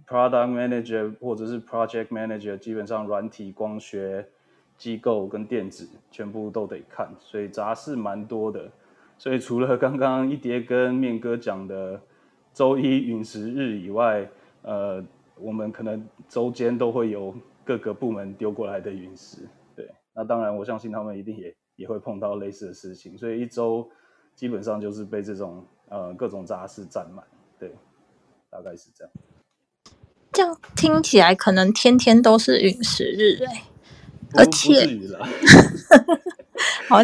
[0.10, 4.28] Product Manager 或者是 Project Manager 基本上软体光学。
[4.80, 8.72] 机构跟电子全部都得看，所以杂事蛮多的。
[9.18, 12.00] 所以除了刚刚一叠跟面哥讲的
[12.54, 14.26] 周一陨石日以外，
[14.62, 15.04] 呃，
[15.36, 19.46] 我们可能周间都会有各个部门丢过来的陨石。
[19.76, 23.86] 对，那当然我相信他们一定也也会碰到类似的事情，所以一周
[24.34, 27.22] 基本上就是被这种呃各种杂事占满。
[27.60, 27.76] 对，
[28.50, 29.14] 大概是这样。
[30.40, 33.64] 这样听起来可能天天都是陨石日哎、欸。
[34.36, 34.88] 而且，
[36.88, 37.04] 好，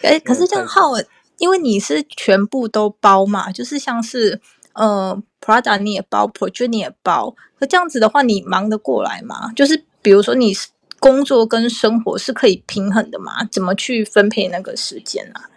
[0.00, 1.06] 哎，可是这样浩文，
[1.36, 4.40] 因为你是全部都包嘛，就是像是
[4.72, 9.52] 呃，Prada 你也包，Project 你也包，可这样子的话，你忙得过来吗？
[9.54, 10.54] 就是比如说你
[10.98, 13.44] 工作跟生活是可以平衡的吗？
[13.52, 15.50] 怎么去分配那个时间呢、啊？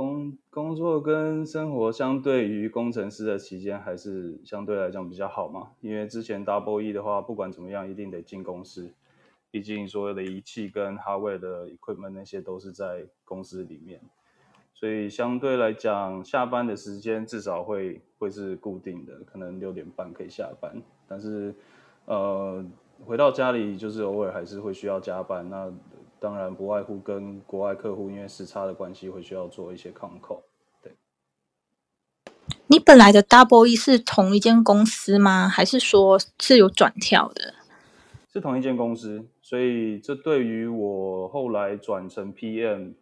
[0.00, 8.94] 工工作跟生活相对于工程师的期间还是相对来讲比较好嘛，因为之前 Double E 的话，不管怎么样，一定得进公司。
[9.50, 14.00] 毕竟所有的仪器跟 hardware 的 equipment 那些都是在公司里面，
[14.72, 20.80] 所以相对来讲，下班的时间至少会会是固定的，可能六点半可以下班。
[21.06, 21.54] 但是，
[22.06, 22.64] 呃，
[23.04, 25.50] 回到家里就是偶尔还是会需要加班。
[25.50, 25.70] 那
[26.20, 30.42] 当然不外乎跟国外客户因为时差的关系，会需要做一些 control。
[30.82, 30.94] 对。
[32.66, 35.48] 你本来的 Double E 是同一间公司吗？
[35.48, 37.54] 还是说是有转跳的？
[38.32, 39.26] 是同一间公司。
[39.40, 42.92] 所以这对于我后来转成 PM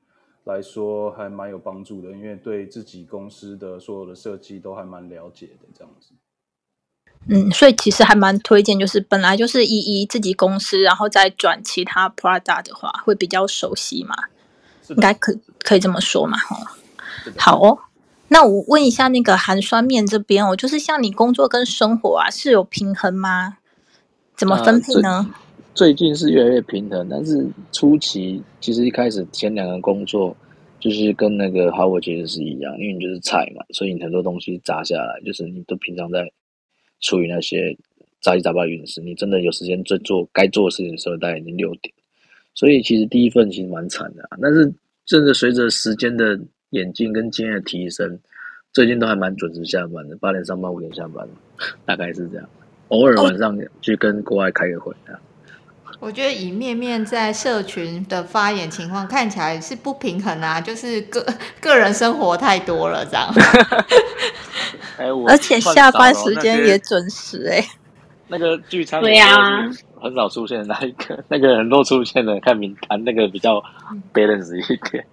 [0.44, 6.14] 来说还蛮有帮助的，因为对自己公司的所有的设计都还蛮了解的，这样子。
[7.28, 14.16] 嗯，所以其实还蛮推荐，就是本来就是一一自己公司，然后再转其他 Prada 的话，会比较熟悉嘛。
[14.88, 16.38] 应该可可以这么说嘛？
[16.38, 16.56] 哈，
[17.36, 17.78] 好哦。
[18.28, 23.58] 那我问一下那个寒酸面这边，哦就是像你工作跟生活啊是有平衡吗？
[24.36, 25.26] 怎么分配呢？
[25.28, 25.34] 呃
[25.74, 30.36] 最近是越来越平衡，但是初期其实一开始前两个工作
[30.80, 36.28] 就是跟那个 Howard 其实是一样，因为你就是菜嘛，所以你很多东西砸下来，就是你都平常在
[37.00, 37.76] 处理那些
[38.20, 41.94] 杂七杂八的陨石，你真的有时间在做该做的事情的时候，大概已经六点，
[42.54, 44.72] 所以其实第一份其实蛮惨的啊，但是
[45.06, 46.38] 真的随着时间的
[46.70, 48.18] 演进跟经验的提升，
[48.72, 51.26] 最近都还蛮准时下班的，八点上班五点下班，
[51.84, 52.48] 大概是这样，
[52.88, 55.18] 偶尔晚上去跟国外开个会啊。
[56.00, 61.26] 我觉得以面面在社群的发言情况看起来是不平衡啊，就是个
[61.60, 63.28] 个人生活太多了这样。
[65.26, 67.68] 而且下班时间也准时哎、欸。
[68.28, 69.34] 那个聚餐，对呀，
[70.00, 73.62] 很少出现的那一个，那个人都出现了看名单，那个比较
[74.12, 75.04] balance 一点。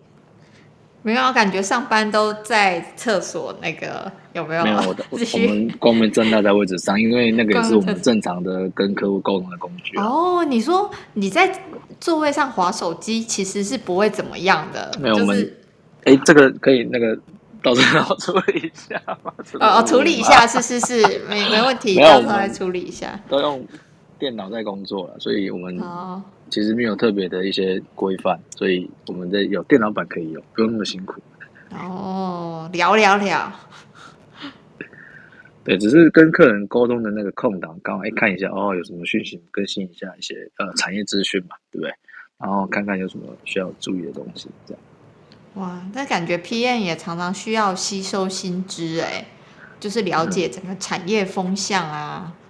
[1.06, 4.64] 没有，感觉上班都在厕所，那个有没有？
[4.64, 9.96] 没有，我的 我们光明正大在位置上，因为那个也是我们正常的跟客户沟通的工具。
[10.00, 11.62] 哦，你说你在
[12.00, 14.92] 座位上划手机，其实是不会怎么样的。
[15.00, 15.54] 没有，就是、我们
[16.06, 17.16] 哎，这个可以那个
[17.62, 19.32] 到时候处理一下吗？
[19.60, 23.20] 哦哦，处理一下，是是是，没没问题，到时候来处理一下。
[23.30, 23.64] 都用
[24.18, 25.80] 电脑在工作了，所以我们
[26.50, 31.22] 其实没有特别的一些规范，所以我们的有电脑版可以用，不用那么辛苦。
[31.72, 33.52] 哦，聊聊聊。
[35.66, 41.94] 对，只是跟客人沟通的那个空档，刚好哎看一下哦，有什么讯息更新一下一些呃产业资讯嘛，对不对？
[42.38, 44.84] 然后看看有什么需要注意的东西，这样。
[45.56, 49.26] 哇，那感觉 PM 也常常需要吸收新知哎，
[49.80, 52.26] 就是了解整个产业风向啊。
[52.28, 52.45] 嗯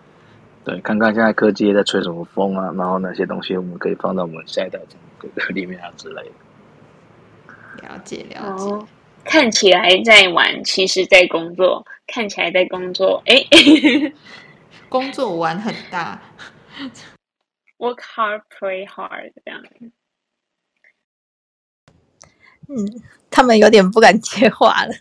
[0.66, 4.80] 对，看看现在科技在吹什么风啊，然后那些东西我们可以放到我们下一代
[5.20, 7.88] 这个里面啊之类的。
[7.88, 8.88] 了解了解、哦，
[9.24, 13.36] 看起来在玩，其实在工作；看起来在工作，哎，
[14.90, 16.20] 工作玩很大。
[17.78, 19.62] Work hard, play hard，这样。
[22.68, 24.92] 嗯，他们有点不敢接话了。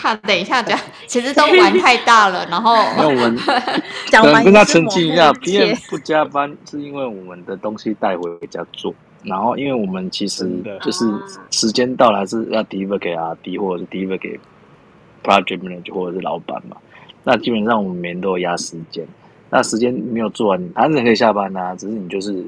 [0.00, 3.36] 怕等一下讲， 其实都玩太大了，然后那我们
[4.10, 10.48] 讲完跟他澄清一下，PM 不加班是因为我们的东西带回家做，然后因为我们其实
[10.80, 11.04] 就是
[11.50, 14.40] 时间到了还是要 deliver 给 RD 或者是 deliver 给
[15.22, 16.78] project manager 或者是老板嘛，
[17.22, 19.06] 那基本上我们每天都有压时间，
[19.50, 22.42] 那时间没有做完，还是可以下班呐、啊，只是你就是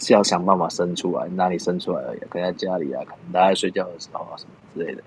[0.00, 5.02] 是要想办法生出来，哪里生出来而已，可能在家里啊，可能大家睡觉的时候啊什么之类的。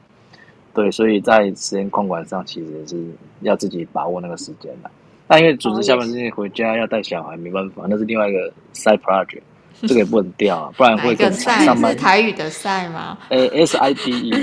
[0.73, 3.05] 对，所以在时间控管上，其实是
[3.41, 4.89] 要自己把握那个时间的。
[5.27, 9.41] 但因为准时下班之前回家要带小孩，没办法，那是另外一个 side project，
[9.81, 11.91] 这个也不能掉啊，不然会跟上班。
[11.91, 13.17] 是台语的 side 吗？
[13.29, 14.33] 诶 S I D E。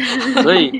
[0.43, 0.71] 所以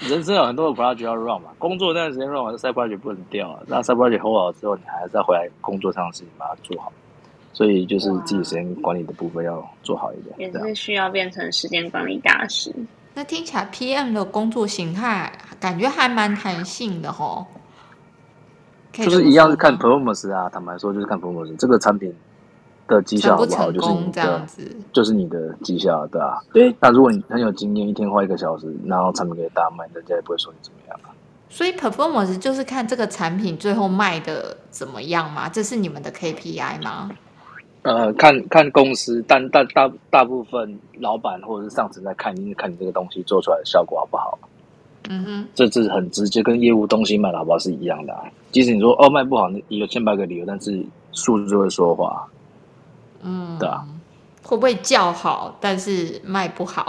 [0.00, 3.60] 人生有很多的 project 要 run 嘛，工作那段时间 run 完，side project 不能掉啊。
[3.66, 6.92] 那 side project hold 好之后，你还是要回来工作上的事情把它做好。
[7.52, 12.72] 所以就是自己时间管理的部分要做好一点，也是需要变成时间管理大师。
[13.18, 17.44] 那听起来 PM 的工作形态感觉还蛮弹性的吼，
[18.92, 22.14] 就是一样是看 performance 啊，坦白说就是看 performance，这个产品
[22.86, 24.46] 的绩效好不好，就是你的，
[24.92, 26.38] 就是你的绩效，对啊。
[26.52, 26.72] 对。
[26.78, 31.10] 那如果你很有经验，一天花一个小时，然后产品可以大卖，人家也不会说你怎么样啊。
[31.48, 35.48] 所以 performance 就是看这个产品最后卖的怎么样吗？
[35.48, 37.10] 这是你们的 KPI 吗？
[37.82, 44.38] 呃，看看公司，但大大大部分老板或者是上层在看，因为看你这个东西做出来的效果好不好？
[45.10, 48.24] 嗯哼，这是很直接，跟业务东西卖的好不好是一样的啊。
[48.50, 52.28] 即使你说哦卖不好，你有千百个理由，但是数字就会说话。
[53.22, 53.86] 嗯，对啊，
[54.42, 56.84] 会不会叫好，但是卖不好？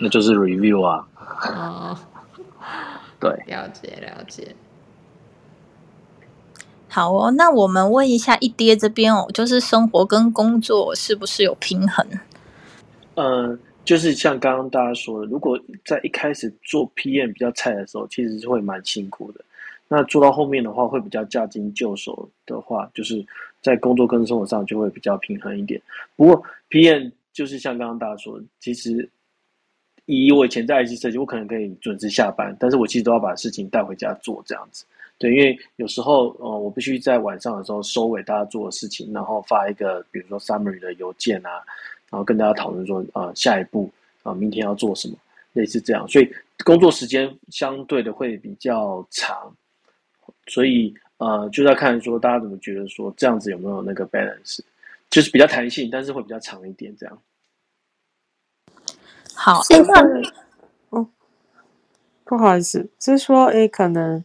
[0.00, 1.06] 那就是 review 啊。
[1.54, 1.98] 哦，
[3.20, 4.54] 对，了解了解。
[6.94, 12.06] 好哦，那我们问一下一爹这边哦，就是生活跟工作是不是有平衡？
[13.14, 19.40] 嗯，就是像刚刚大家说的，如果在一开始做 PM 比较菜的时候，其实是会蛮辛苦的。
[19.88, 23.24] 那做到后面的话，会比较驾轻就熟的话，就是
[23.62, 25.80] 在工作跟生活上就会比较平衡一点。
[26.14, 29.08] 不过 PM 就是像刚刚大家说的，其实
[30.04, 34.84] 以我以前在 IC 设计，我可能可以准时下班，但是我其实都要把事情带回家做这样子。
[35.18, 41.62] 对，因为有时候，呃，我必须在晚上的时候收尾大家做的事情，然后发一个，比如说 summary 的邮件啊，
[42.10, 43.88] 然后跟大家讨论说，呃，下一步
[44.24, 45.14] 啊，呃，明天要做什么，
[45.52, 46.28] 类似这样，所以
[46.64, 49.54] 工作时间相对的会比较长，
[50.48, 54.58] 所以呃，就在看说大家怎么觉得说这样子有没有那个 balance，
[55.08, 57.16] 就是比较弹性，但是会比较长一点这样。
[59.36, 61.08] 好，哎，那，哦，
[62.24, 64.24] 不好意思，是说，哎，可能。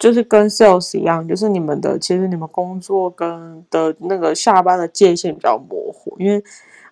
[0.00, 6.42] 就是跟 sales 一样，就是你们的其实你们工作跟的那个下班的界限比较模糊，因为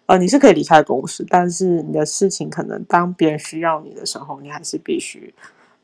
[0.05, 5.35] 呃你是可以离开公司，但是你的事情可能当别人需要你的时候，你还是必须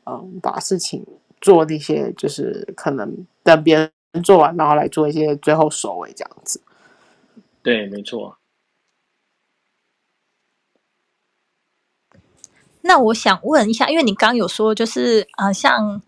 [0.03, 1.03] 嗯、呃、把事情
[1.41, 3.91] 做那些，就是可能等别人
[4.23, 6.61] 做完，然后来做一些最后收尾这样子。
[7.63, 8.37] 对，没错。
[12.81, 16.03] 那我想问一下，因为你刚有说就是呃像。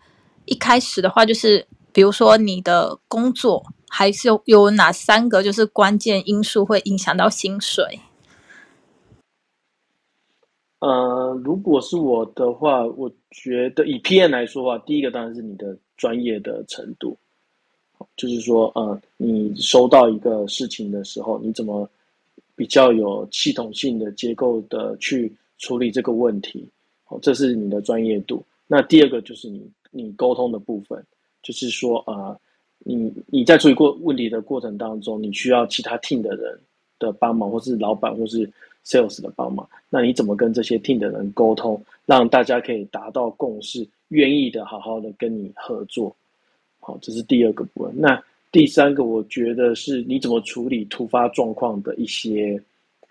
[0.48, 8.00] 一开始的话，就是比如说你的工作，还是有有哪三个就是关键因素会影响到薪水？
[10.80, 17.16] 呃，如果是我的话，我觉得以 PM 来说的话，第一个当然是你的专业的程度。
[18.16, 21.90] 就是说，呃，你收到一个事情的时候，你怎么
[22.54, 26.64] 比较有系统性的结构的去处理这个问题？
[27.08, 28.44] 哦，这是你的专业度。
[28.68, 31.04] 那第二个就是你你沟通的部分，
[31.42, 32.38] 就是说，呃，
[32.78, 36.58] 你你在处理过问题的过程当中，你需要其他 team 的人
[36.98, 38.50] 的帮忙，或是老板，或是
[38.84, 39.68] sales 的帮忙。
[39.88, 46.14] 那你怎么跟这些 team 的人沟通，让大家可以达到共识，愿意的好好的跟你合作？
[46.80, 47.92] 好，这是第二个部分。
[47.96, 52.58] 那第三个，我觉得是你怎么处理突发状况的一些，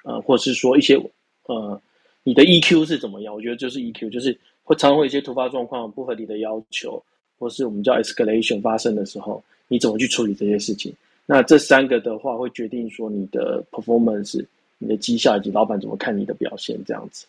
[0.04, 0.96] 呃，或是说一些，
[1.44, 1.80] 呃，
[2.24, 3.34] 你的 EQ 是怎么样？
[3.34, 4.36] 我觉得就是 EQ，就是
[4.68, 7.02] 会常会有一些突发状况、不合理的要求，
[7.40, 10.94] 或是我们叫 escalation 发生的时候，你怎么去处理这些事情？
[11.26, 14.46] 那这三个的话，会决定说你的 performance、
[14.78, 17.26] 你的绩效以及老板怎么看你的表现，这样子。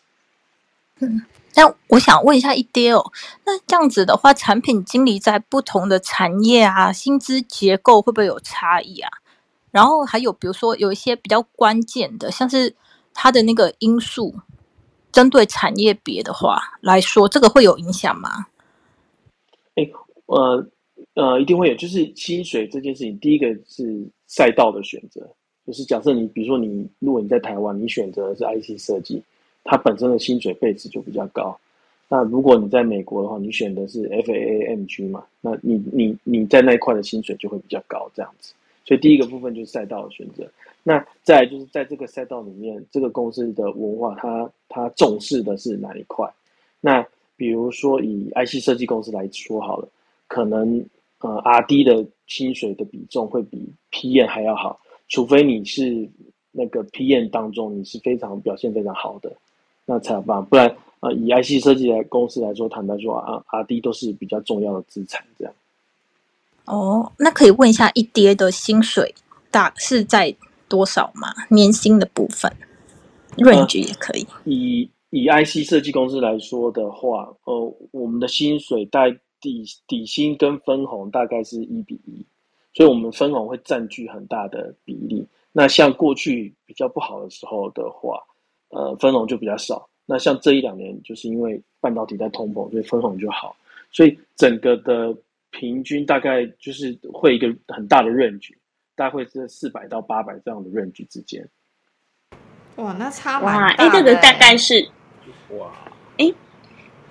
[0.99, 1.21] 嗯，
[1.55, 3.01] 那我想问一下一爹哦，
[3.45, 9.09] 那这样子的话，产品经理在不同的产业啊，薪资结构会不会有差异啊？
[9.71, 12.75] 然后还有比如说有一些比较关键的，像是
[13.13, 14.35] 它的那个因素，
[15.11, 18.47] 针对产业别的话来说，这个会有影响吗？
[19.75, 19.89] 哎，
[20.25, 20.67] 呃
[21.13, 25.21] 呃，一定会有，就是薪水这件事情，第一个是赛道的选择，
[25.65, 29.21] 就是假设你比如说你如果你在台湾，你选择的是 IC 设计。
[29.65, 31.55] 它本身的薪水配置就比较高，
[32.07, 38.53] 那如果你在美国的话，你选的是 FAANG 嘛，那你你你在那一块的薪水就会比较高，这样子。
[38.89, 40.49] 所以第一个部分就是赛道的选择。
[40.81, 46.27] 那再来就是在这个赛道里面，这个公司的文化它，它它重视的是哪一块？
[46.81, 49.87] 那比如说以 IC 设计公司来说好了，
[50.27, 50.83] 可能
[51.19, 56.09] 呃 RD 的薪水的比重会比 PM 还要好，除非你是
[56.51, 59.31] 那个 PM 当中你是非常表现非常好的。
[59.85, 65.53] 那才有办法，不然啊，以 IC 设计的公司来说，坦白说啊，RD 都是比较重要的资产，这样。
[66.69, 69.13] 哦，那可以问一下，一爹的薪水
[69.49, 70.35] 大是在
[70.67, 71.33] 多少吗？
[71.49, 72.51] 年薪的部分
[73.37, 74.23] ，range 也可以。
[74.23, 82.25] 呃、以以 IC 设计公司来说的话，呃，我们的薪水带底底薪跟分红大概是一比一，
[82.73, 85.25] 所以我们分红会占据很大的比例。
[85.51, 88.21] 那像过去比较不好的时候的话。
[88.71, 89.89] 呃，分红就比较少。
[90.05, 93.55] 那像这一两年，就是因为半导体在通膨，所以分红就好。
[93.91, 95.11] 所以整个的
[95.51, 98.51] 平均大概就是会一个很大的 range，
[98.95, 101.47] 大概会是四百到八百这样的 range 之间。
[102.75, 103.67] 哇，那差哇！
[103.73, 104.87] 哎，这个大概是
[105.49, 105.71] 哇，
[106.17, 106.33] 哎，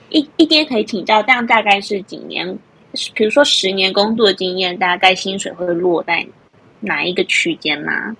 [0.09, 2.59] 一一爹可以请教，这样大概是几年？
[3.14, 6.27] 比如说十年工作经验，大概薪水会落在
[6.81, 8.16] 哪一个区间吗？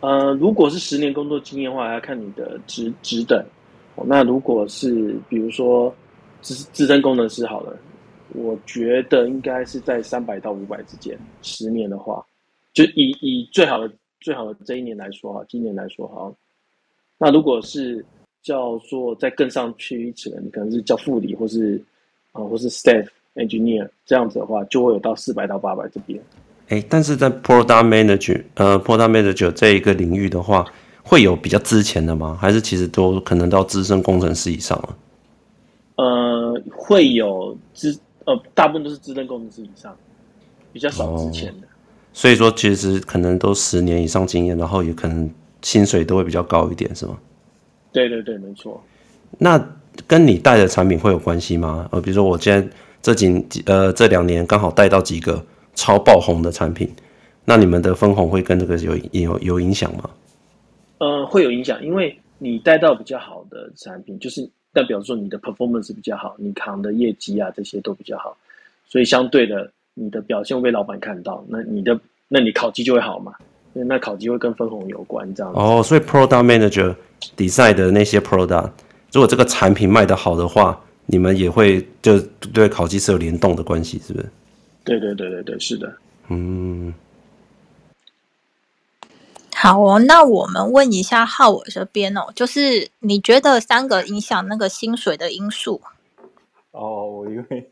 [0.00, 3.44] 呃，如果是十年工作经验的话，要看你的职职等。
[4.04, 5.94] 那如果是比如说
[6.40, 7.78] 资资深工程师好了，
[8.34, 11.18] 我觉得应该是在三百到五百之间。
[11.42, 12.24] 十年的话，
[12.72, 16.32] 就以以最好的最好的这一年来说哈，今年来说哈。
[17.18, 18.04] 那如果是
[18.42, 21.82] 叫做再更上去一层，你可能是叫副理或是
[22.32, 26.20] 啊、呃、或是 staff engineer 这样子的话，就会有到四百到八百这边。
[26.68, 30.66] 哎，但是在 Product Manager，呃，Product Manager 这一个领域的话，
[31.02, 32.36] 会有比较资浅的吗？
[32.40, 34.96] 还是其实都可能到资深工程师以上啊？
[35.96, 39.96] 呃，会有资，呃，大部分都是资深工程师以上，
[40.72, 41.66] 比较少之前的。
[41.66, 41.70] 哦。
[42.12, 45.30] 所以说，其实可能都十年以上经验，然后也可能
[45.62, 47.18] 薪水都会比较高一点，是吗？
[47.92, 48.82] 对对对，没错。
[49.38, 49.58] 那
[50.06, 51.88] 跟你带的产品会有关系吗？
[51.90, 52.70] 呃，比如说我今天
[53.02, 55.44] 这几呃这两年刚好带到几个。
[55.78, 56.90] 超爆红的产品，
[57.44, 60.08] 那你们的分红会跟这个有有有影响吗？
[60.96, 68.36] 呃，会有影响，因为你带到比较好的产品，就是代表说你的 performance 比较好，你扛的业绩啊这些都比较好，
[68.86, 73.32] 所以相对的，你的表现会被老板看到，那你的那你考绩就会好嘛，
[73.72, 75.58] 那考绩会跟分红有关，这样子。
[75.58, 76.94] 哦，所以 product manager
[77.38, 78.70] design 的那些 product，
[79.10, 82.20] 如果这个产品卖得好的话，你们也会就
[82.52, 84.28] 对考绩是有联动的关系，是不是？
[84.84, 85.90] 对对对对对，是的，
[86.28, 86.92] 嗯，
[89.58, 95.80] 好哦，那我们问一下浩尔这边哦，就是你觉得三个影响那个薪水的因素？
[96.72, 97.70] 哦，我因为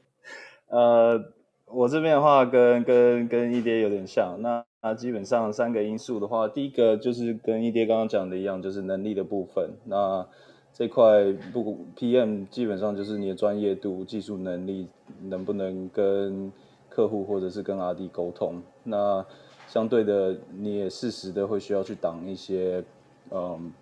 [0.69, 1.23] 呃，
[1.67, 9.73] 我这边的话跟跟跟一爹有点像，那那基本上三个因素的话，第一个就是跟一爹刚刚讲的一样，就是能力的部分。
[9.85, 10.27] 那
[10.73, 14.89] 这块不 PM 基本上就是你的专业度、技术能力
[15.21, 16.51] 能不能跟
[16.89, 19.27] 客户或者是跟 RD 沟通，那
[19.67, 22.85] 相对的你也适时的会需要去挡一些
[23.31, 23.73] 嗯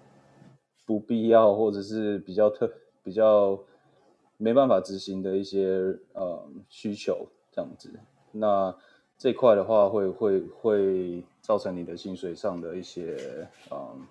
[0.86, 2.70] 不必要或者是比较特
[3.02, 3.58] 比较
[4.36, 5.68] 没办法执行的一些
[6.14, 7.90] 呃需求这样子。
[8.30, 8.74] 那
[9.18, 14.06] 这块的话会会会造成你的薪水上的一些嗯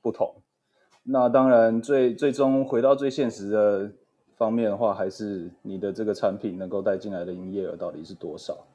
[0.00, 0.34] 不同。
[1.04, 3.92] 那当然最最终回到最现实的
[4.36, 8.66] 方面的话，还是你的这个产品能够带进来的营业额到底是多少？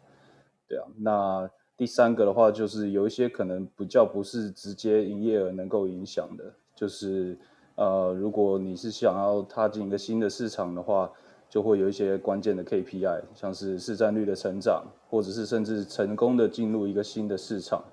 [0.67, 1.49] 对啊，那
[1.81, 7.35] 第三个的话就是有一些可能比较不是直接营业额能够影响的，就是
[7.73, 11.11] 呃，如果你是想要踏进一个新的市场的话。
[11.49, 17.83] 就会有一些关键的 KPI，像是市占率的成长，或者是甚至成功的进入一个新的市场，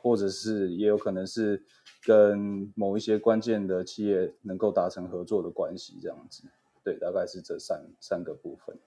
[0.00, 1.60] 或者是也有可能是
[2.06, 6.44] 跟某一些关键的企业能够达成合作的关系，这样子。
[6.84, 8.78] 对，大概是这三三个部分。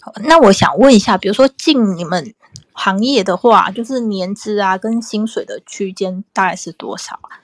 [0.00, 2.34] 好，那我想问一下，比如说进你们
[2.72, 7.38] 行业的话，就是年资啊跟薪水的区间大概是多少啊？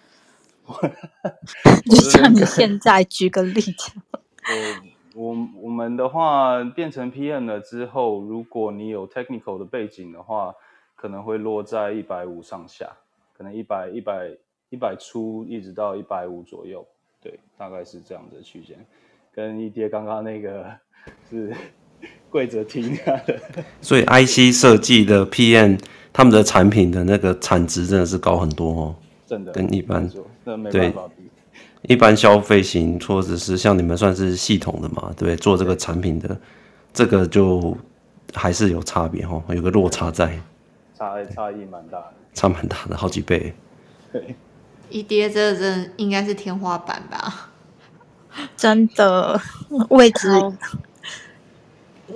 [1.89, 3.93] 就像你现在举个例子。
[5.15, 10.55] 我我们的话变成 PM 了之后，如果你有 technical 的背景的话，
[10.95, 12.91] 可能会落在一百五上下，
[13.37, 14.37] 可能一百一百
[14.71, 16.87] 一百出一直到一百五左右，
[17.21, 18.87] 对，大概是这样的区间。
[19.33, 20.71] 跟一爹刚刚那个
[21.29, 21.55] 是
[22.31, 23.41] 跪着听的，
[23.81, 25.79] 所以 IC 设计的 PM
[26.13, 28.95] 他们的产品的那个产值真的是高很多哦，
[29.27, 30.11] 真的跟一般
[30.45, 31.25] 那没办法比。
[31.83, 35.37] 一般消费型，或者是像你们算是系统的嘛，对？
[35.37, 36.37] 做这个产品的，
[36.93, 37.75] 这个就
[38.35, 40.39] 还是有差别哈，有个落差在，
[40.99, 43.55] 差差异蛮大的，差蛮大的，好几倍。
[44.13, 44.35] 对，
[44.91, 47.51] 一跌这真应该是天花板吧？
[48.57, 49.41] 真的
[49.91, 50.29] 位置。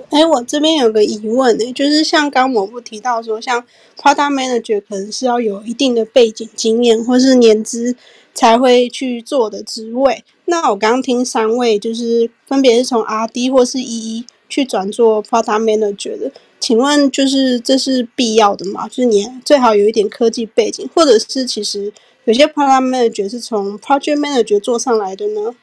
[0.09, 3.63] 哎，我这边有个疑问呢，就是像刚某部提到说，像
[3.97, 7.95] Product Manager 可能是要有一定的背景经验，或是年资。
[8.35, 10.23] 才会去做的职位。
[10.45, 18.87] 那我刚刚听三位就是分别是从 RD 或是 EE 去转做 Product Manager 的，请问就是这是必要的吗？
[18.87, 21.93] 就是你最好有一点科技背景，或者是其实
[22.25, 25.53] 有些 Product Manager 是从 Project Manager 做上来的呢？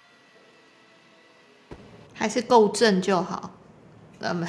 [2.14, 3.51] 还是够正就好？
[4.21, 4.47] 那么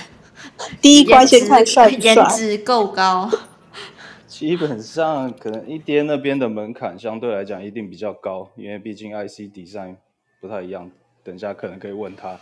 [0.82, 2.14] 第一关先看帅不帅？
[2.14, 3.30] 颜值够高。
[4.28, 9.96] 基本上可能一爹那边的门槛相对来讲一定比较高，因为毕竟 IC design
[10.40, 10.90] 不太一样。
[11.24, 12.36] 等一下可能可以问他。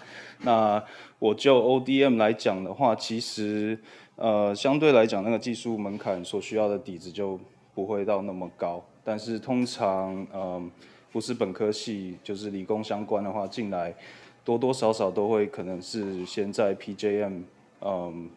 [0.43, 0.81] 那
[1.19, 3.77] 我就 ODM 来讲的话，其实
[4.15, 7.37] 呃相对来讲那个技术门槛所需要的底子就
[7.75, 8.81] 不会到那么高。
[9.03, 10.71] 但是通常嗯、呃、
[11.11, 13.93] 不是本科系就是理工相关的话进来，
[14.49, 17.43] 多多少少都会可能是先在 PJM
[17.81, 18.29] 嗯、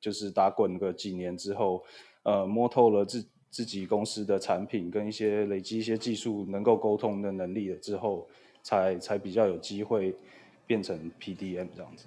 [0.00, 1.84] 就是打滚个几年之后。
[2.22, 8.28] 呃，摸透了自自己公司的产品跟一些累积一些技术能够沟通的能力了之后，
[8.62, 10.14] 才才比较有机会
[10.66, 12.04] 变成 PDM 这样子。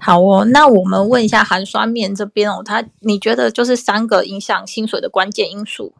[0.00, 5.92] 好哦，那我们问一下寒酸面这边哦，他你觉得就是三个影响薪水的关键因素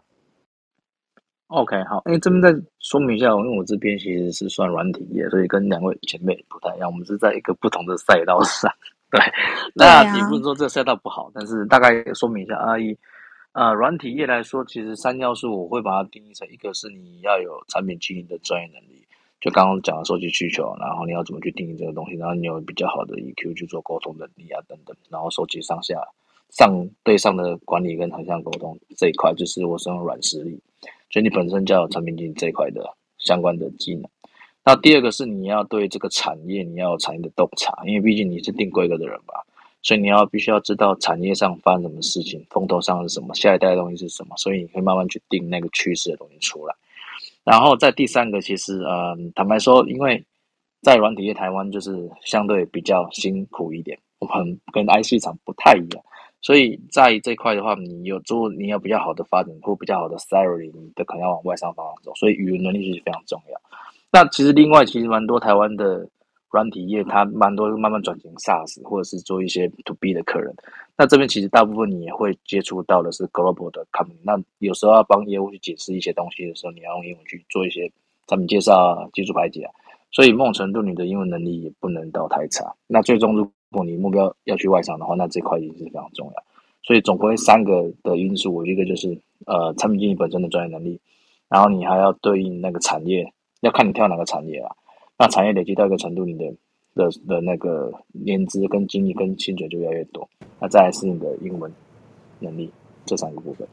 [1.49, 8.70] ？OK，好，因为这边再说明一下，因为我这边其实是算软体业，所以跟两位前辈不太一样，我们是在一个不同的赛道上。
[9.09, 9.20] 对，
[9.74, 12.97] 那也不是说这个赛道不好，但是大概说明一下啊，以
[13.53, 19.07] 啊软体业来说，其实三要素我会把它定义成一个是你要有产品经营的专业能力，
[19.40, 25.94] 就刚刚讲的收集需求，然后你要怎么去定义这个东西，然后你有比较好的 EQ 去做沟通能力啊等等，然后收集上下
[26.51, 30.61] 上对上的管理跟横向沟通这一块，就是我说的软实力，
[31.11, 32.84] 所以你本身就要有产品经理这一块的
[33.18, 34.09] 相关的技能。
[34.64, 39.46] 那第二个是你要对这个产业，你要有产业的洞察，因为毕竟你是定规格的人吧，
[39.80, 46.74] 所以你要必须要知道产业上发生什么事情，风头上是什么，下一代的东西是什么，所以你可以慢慢去定那个趋势的东西出来。
[47.44, 50.24] 然后在第三个，其实嗯，坦白说，因为
[50.82, 56.04] 在软体业台湾就是相对比较辛苦一点，我们跟 IC 厂不太一样，
[56.41, 63.61] 所以在这块的话，你有做你有比较好的发展或比较好的 salary，你的可能要往外商方向走，所以语言能力是非常重要。
[64.12, 66.09] 那其实另外其实蛮多台湾的
[66.51, 70.55] 软体业，它蛮多慢慢转型 SaaS，或者是做一些 To B 的客人。
[70.97, 74.16] 那这边其实大部分你也会接触到的是 Global 的 Company。
[74.22, 77.91] 那有时候要帮业务去解释一些东西的时候，你要用英文去做一些
[78.28, 79.68] 产品介绍啊、技术排解。
[80.12, 82.72] 所以某种程度你的英文能力也不能到太差。
[82.87, 86.44] 那最终如如果你目标要去外商的话，那这块也是非常重要。
[86.82, 91.00] 所以总归三个的因素，我一个就是呃产品经理本身的专业能力，
[91.48, 93.32] 然后你还要对应那个产业。
[93.62, 94.76] 要看你跳哪个产业啊，
[95.18, 96.54] 那产业累积到一个程度，你的
[96.94, 100.28] 的的那个年资跟经历跟薪水就越来越多。
[100.60, 101.72] 那再来是你的英文
[102.38, 102.70] 能力，
[103.06, 103.66] 这三个部分。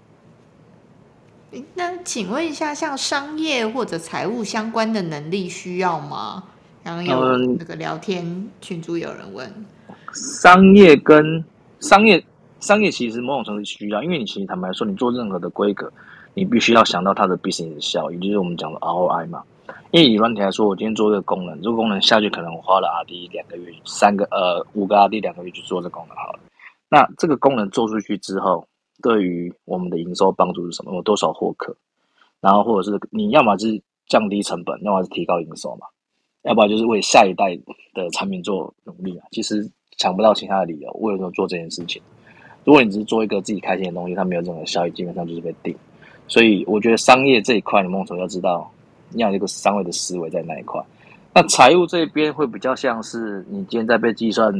[1.75, 6.45] 那请问一下，像商业或者财务相关的能力需要吗？
[6.83, 8.25] 刚刚有那个聊天
[8.59, 9.49] 群组有人问，
[10.13, 11.43] 商业跟
[11.79, 12.23] 商业
[12.59, 15.91] 商业其实某种程度需要，因为你其实坦白说，你做任何的规格，
[16.33, 19.43] 你必须要想到它的 business 效益，就是我们讲的 ROI 嘛。
[19.91, 26.39] 因为以软体来说，我今天做这个功能，这个功能下去可能我花了 RD 两个月，三个呃五个 RD 两个月去做这个功能好了。
[26.89, 28.67] 那这个功能做出去之后，
[29.01, 30.93] 对于我们的营收帮助是什么？
[30.95, 31.75] 有多少获客？
[32.41, 35.85] 然后或者是你要么是降低成本，要么是提高营收嘛，
[36.43, 37.57] 要不然就是为下一代
[37.93, 39.25] 的产品做努力啊。
[39.31, 42.01] 其实想不到其他的理由，为什么做这件事情？
[42.63, 45.75] 如果你只是做一个自己开心的东西，它没有任何效益，基本上就是被定。
[46.27, 48.71] 所以我觉得商业这一块，你梦总要知道，
[49.09, 50.81] 你要有一个商业的思维在那一块。
[51.33, 54.53] 那财务这边会比较像是你今天在被计算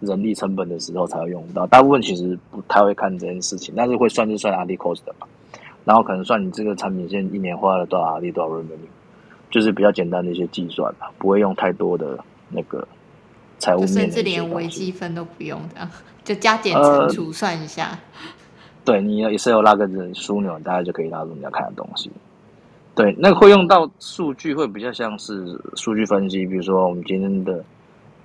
[0.00, 5.26] 人力成本的时候才会用到，大部分其实不太会看这件事情，但是会算就算 R&D cost 的嘛，
[5.84, 8.93] 然后可能算你这个产品线一年花了多少 R&D 多少 revenue，
[9.54, 12.84] 就是比较简单的一些计算吧，不会用太多的那个
[13.60, 15.88] 财务面，甚至连微积分都不用的。
[16.24, 17.98] 就加减乘除算一下，呃、
[18.84, 22.10] 对，你也是有拉个子枢纽，大概就可以拉出你要看的东西。
[22.96, 27.64] 对，那个会用到数据，会比较像是数据分析，比如说我们今天的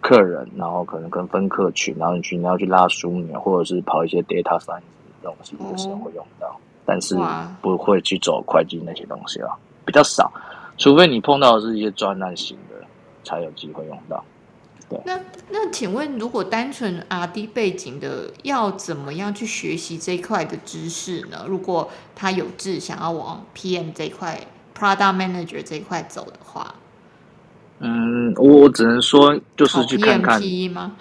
[0.01, 4.81] 客人，然后可能跟分客群，然后你去你要去拉枢纽，或者是跑一些 data science
[5.21, 6.55] 的东西的时候会用到，哦、
[6.85, 7.15] 但是
[7.61, 9.49] 不会去走会计那些东西啊，
[9.85, 10.31] 比较少，
[10.79, 12.83] 除非你碰到的是一些专案型的，
[13.23, 14.25] 才有机会用到。
[15.05, 15.19] 那
[15.51, 21.45] 那请问，如果单纯 R&D 背景的，要怎么样去学习这一块的知识呢？
[21.47, 24.41] 如果他有志想要往 PM 这一块、
[24.75, 26.73] Product Manager 这一块走的话，
[27.77, 30.95] 嗯，我只能说就是去看看 PMP 吗？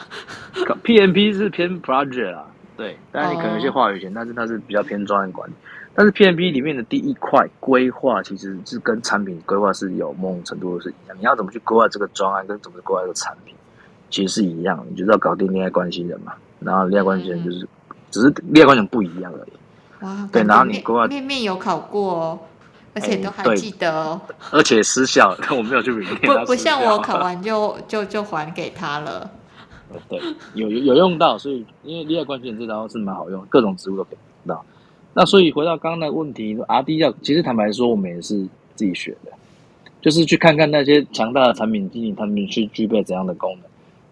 [0.84, 2.44] PMP 是偏 Project 啊，
[2.76, 5.54] 对，当然你可能有些话语权，但是它是比较偏专案管理。
[5.98, 11.16] 但是 PMP 里面的第一块规划，其实是跟产品规划是有某种程度的是一样。
[11.18, 13.52] 你要怎么去规划这个专案，跟怎么规划这个产品？
[14.08, 19.52] 其实是一样，你就是要搞定恋爱关系人嘛，然后恋爱关系人就是，嗯、只是恋爱关系人不一样而已。
[20.06, 22.38] 哇，对，然后你过面面有考过，哦，
[22.94, 24.20] 而且都还记得哦。
[24.52, 26.08] 而且失效，但 我没有去面。
[26.22, 29.28] 不不像我考完就 就就还给他了。
[30.08, 30.20] 对，
[30.54, 34.64] 有有有用到，所以因为恋爱关系人这招是蛮好用，各种职务都可以用到。
[35.14, 39.32] 那所以回到刚刚的问题，RD 要其实坦白说，我们也是自己学的，
[40.00, 43.62] 就是去看看那些强大的产品经理，他们去具备怎样的功能。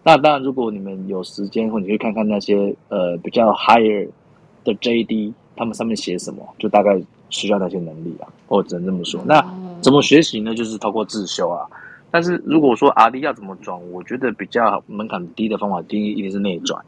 [0.03, 4.07] 那当然，如果你们有时间，或你去看看那些呃比较 higher
[4.63, 9.21] 的 JD，他们上面写什么，就大概需要那些能力啊，我只能这么说。
[9.25, 9.45] 那
[9.81, 10.53] 怎么学习呢？
[10.55, 11.67] 就是透过自修啊。
[12.09, 16.83] 但是如果说 RD 要怎么转，我觉得比较门槛低的方法，第一一定是内转，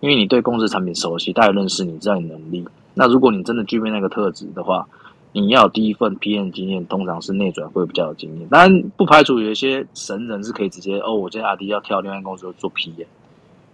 [0.00, 2.66] 因为你对公司产品熟悉，大家认识你，知道你能力。
[2.94, 4.86] 那如果你真的具备那个特质的话，
[5.32, 8.48] 你要有第一份 PM 经验，通常是内转会比较有经验。
[8.48, 13.06] 当然，不排除有一些神人是可以直接哦，我今天阿迪要跳另外公司做 PM。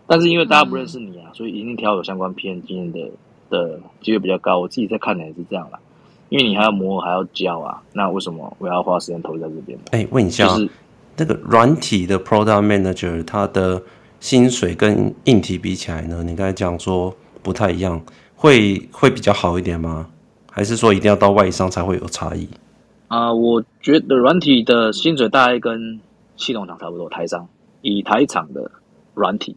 [0.07, 3.11] 但是因为大家不认识你啊，所以一定挑有相关 PM 经验的
[3.49, 4.59] 的机会比较高。
[4.59, 5.79] 我自己在看的也是这样啦，
[6.29, 7.83] 因为你还要磨，还要教啊。
[7.93, 9.79] 那为什么我要花时间投入在这边？
[9.93, 10.69] 哎、欸，问一下，就是
[11.17, 13.83] 那个软体的 Product Manager，他的
[14.21, 16.23] 薪水跟硬体比起来呢？
[16.23, 18.01] 你刚才讲说不太一样，
[18.35, 20.09] 会会比较好一点吗？
[20.51, 22.49] 还是说一定要到外商才会有差异？
[23.09, 26.01] 啊、呃，我觉得软体的薪水大概跟
[26.37, 27.09] 系统厂差不多。
[27.09, 27.47] 台商
[27.83, 28.71] 以台厂的
[29.15, 29.55] 软体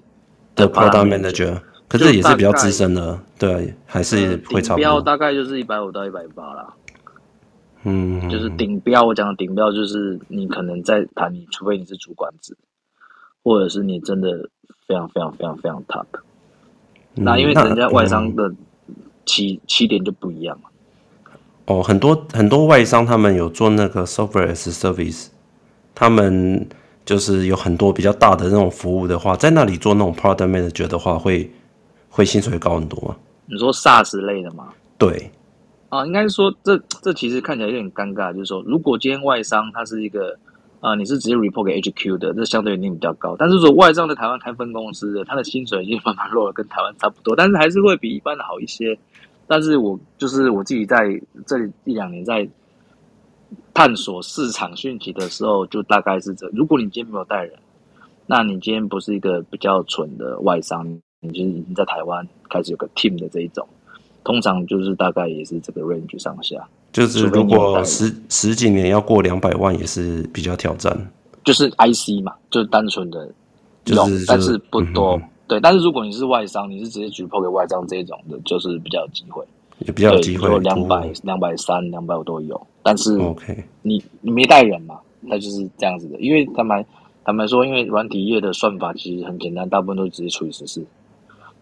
[0.56, 1.58] 的 product manager，
[1.88, 5.02] 可是也是比较资深的，对，还是会差不多。
[5.02, 6.74] 大概就是一百五到一百八啦。
[7.84, 9.04] 嗯，就是顶标。
[9.04, 12.56] 我讲的顶标就是你可能在谈，你除非你是主管职，
[13.44, 14.50] 或者是你真的
[14.88, 16.06] 非常非常非常非常 top。
[17.16, 18.54] 嗯、那因为人家外商的
[19.26, 20.70] 起起点就不一样嘛。
[21.66, 25.28] 哦，很多很多外商他们有做那个 software as service，
[25.94, 26.68] 他们
[27.06, 31.52] 就是有很多比较大的那种服务的话，在那里做那种 product manager 的话，会
[32.10, 33.16] 会薪水会高很多吗？
[33.46, 34.70] 你说 SaaS 类的吗？
[34.98, 35.32] 对，
[35.90, 40.38] 啊，应该说这这其实看起来有点尴尬，就是说如果今天外商它是一个
[40.82, 43.36] 啊，你是直接 report 给 HQ 的，这相对一定比较高。
[43.38, 48.98] 但是如果外商在台湾开分公司的，他的薪水已经慢慢落了，跟台湾差不多，但是还是会比一般的好一些。
[49.46, 52.48] 但是我就是我自己在这一两年在
[53.74, 56.48] 探索市场讯息的时候，就大概是这。
[56.54, 57.54] 如果你今天没有带人，
[58.26, 60.88] 那你今天不是一个比较纯的外商，
[61.20, 63.68] 你就是已经在台湾开始有个 team 的这一种，
[64.24, 66.66] 通常就是大概也是这个 range 上下。
[66.92, 71.12] 就是如果十十几年要过两百万，也是比较挑战。
[71.44, 73.30] 就是 IC 嘛，就是单纯的
[73.86, 75.16] 用，就是、但是不多。
[75.18, 79.44] 嗯对，但是如果你是外商，你是直接举报给外商这一种的，就是比较有机会，
[79.80, 82.68] 也比较有机会，说两百、两百三、两百五都有。
[82.84, 86.20] 但是 OK，你你没带人嘛，那就是这样子的。
[86.20, 86.86] 因为坦白
[87.26, 90.86] 坦白说，因为软体业的算法其实很简单，大部分都直接除以十四，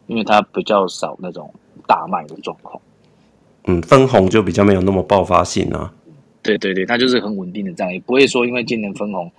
[0.08, 1.50] 因为它比较少那种
[1.88, 2.78] 大卖的状况。
[3.68, 5.94] 嗯，分红就比较没有那么爆发性啊。
[6.42, 9.30] 对对对，它就是很稳定的这样，也不会说因为今年分红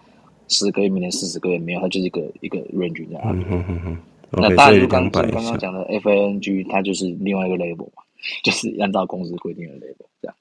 [0.49, 3.23] 十个月，明年四十个月没有，它就是一个一个 range 这样。
[3.27, 3.99] 嗯哼哼哼。
[4.31, 8.03] 那当然，就刚刚刚讲的 FANG，它就是另外一个 label 嘛，
[8.45, 10.35] 就是按照公司规定的 label 这样。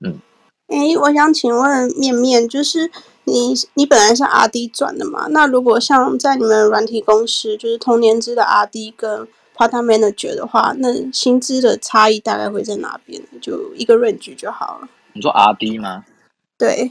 [0.00, 0.20] 嗯。
[0.68, 2.88] 哎，我想请问面面，就是
[3.24, 5.26] 你你本来是 RD 转的嘛？
[5.30, 9.26] 那如果像在你们软体公司，就是同年资的 RD 跟
[9.60, 13.20] Product Manager 的话，那薪资的差异大概会在哪边？
[13.42, 14.88] 就一个 range 就好了。
[15.12, 16.02] 你说 RD 吗？
[16.56, 16.90] 对，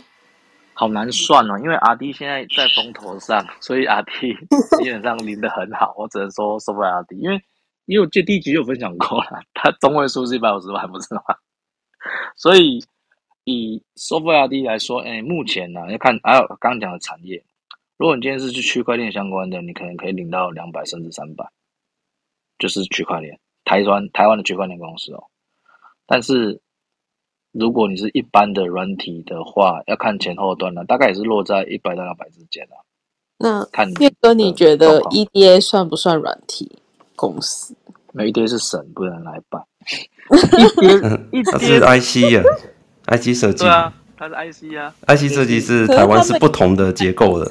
[0.76, 4.38] 好难算哦，因为 RD 现在在风头上，所以 RD
[4.84, 5.96] 基本上领得很好。
[5.98, 7.42] 我只能说 Software RD，因为
[7.88, 11.22] 因为我记得第一集就分享过了， 它中位数是一百五十万，不是吗？
[12.38, 12.86] 所以。
[13.46, 17.44] 以 Software RD 来说，哎，目前呢、啊，要看还有刚刚讲的产业。
[17.98, 21.44] 如果你今天是去区块链相关的，你可能可以领到两百甚至三百，
[22.60, 25.24] 就是区块链，台湾台湾的区块链公司哦。
[26.06, 26.60] 但是
[27.52, 32.76] 如果你是一般的软体的话，要看前后端了，大概也是落在一百到两百之间啊。
[33.38, 36.80] 那看岳哥，你觉得 EDA 算不算软体
[37.16, 37.74] 公司？
[38.12, 39.64] 没 EDA 是神，不能来办。
[41.32, 42.44] 一它 是 IC 呀。
[43.08, 44.94] IC 设计，对啊，它是 IC 啊。
[45.08, 47.50] IC 设计是台湾是不同的结构的。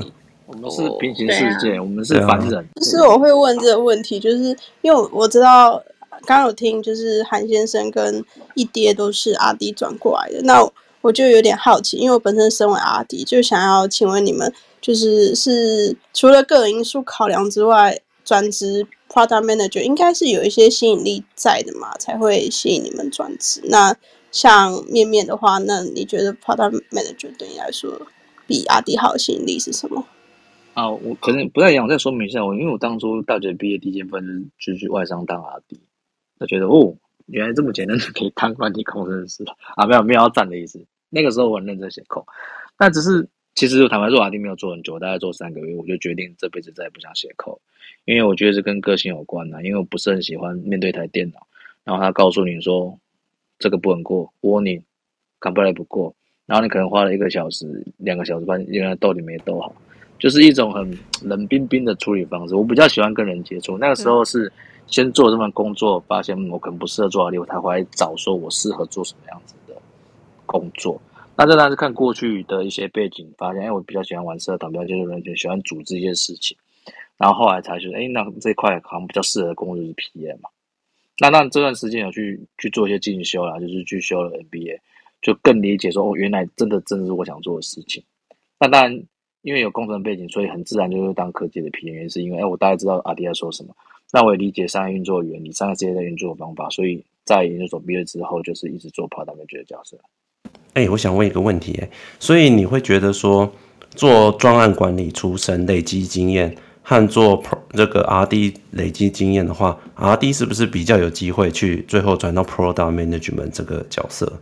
[0.62, 2.66] 我们是平行世界，我们是凡人。
[2.76, 5.82] 就是我会问这个问题，就是因为我知道
[6.26, 10.68] 刚有听，就是韩先生跟一爹都是阿迪转过来的，那
[11.00, 23.60] 我就有点好奇，因为我本身身为阿迪就想要请问你们，就是是除了个人因素考量之外，转职 Product Manager 应该是有一些吸引力在的嘛，才会吸引你们转职。
[23.64, 23.96] 那
[24.32, 28.02] 像面面的话，那你觉得 Product Manager 对你来说
[28.46, 30.04] 比阿迪好的吸引力是什么？
[30.78, 32.46] 啊，我可能不太一样，我再说明一下。
[32.46, 35.80] 我因为我当初大学毕业第一件份就去外商当阿弟
[36.38, 36.94] 他觉得哦，
[37.26, 40.80] 原来这么简单就可以当软体工程师啊，没有没有要赞的意思。
[41.10, 42.24] 那个时候我很认真写 code，
[42.76, 47.60] 但只是其实坦白说阿弟没有做很久，大概做三个月，我就决定这辈子再也不想写扣
[48.04, 49.60] 因为我觉得是跟个性有关呐。
[49.64, 51.44] 因为我不是很喜欢面对台电脑，
[51.82, 52.96] 然后他告诉你说。
[53.60, 56.14] 这个不能过，Warning，Compile 不过，
[56.46, 59.74] 然后你可能花了一个小时、两个小时，发现原来逗你没逗好，
[60.18, 62.54] 就是一种很冷冰冰的处理方式。
[62.54, 64.52] 我比较喜欢跟人接触，那个时候是
[64.86, 69.74] 先做这份工作，发现我可能不适合做 RD，我才回来找说我适合做什么样子的
[70.46, 71.00] 工作。
[71.36, 76.56] 那这当然是看过去的一些背景，发现哎，我比较喜欢玩社团，比较接触人，群喜欢组织一些事情，
[77.16, 80.50] 然后后来才觉得，哎，那这一块好像比较适合的工作就是 PM 嘛。
[81.20, 84.78] 那那这段时间有去去做一些进修啦，就是去修了 MBA，
[85.22, 88.02] 就更理解说哦，原来真的真的是我想做的事情。
[88.58, 89.02] 那当然，
[89.42, 93.74] 因为有工程背景，所以很自然就是当科技的 PM，原是因为哎，我大概知道阿迪在说什么，
[94.12, 99.98] 那我也理解商业运作原理、商业世界的运作方法，所以在研究所毕业之后，就是一直做 Product Manager 的角色。
[100.74, 103.52] 哎、欸，我想问一个问题，哎，所以你会觉得说
[103.90, 106.56] 做专案管理出身，累积经验？
[106.90, 114.40] 和做这个 RD 累积经验的话，RD 是不是比较有机会去最后转到 Product Management 这个角色？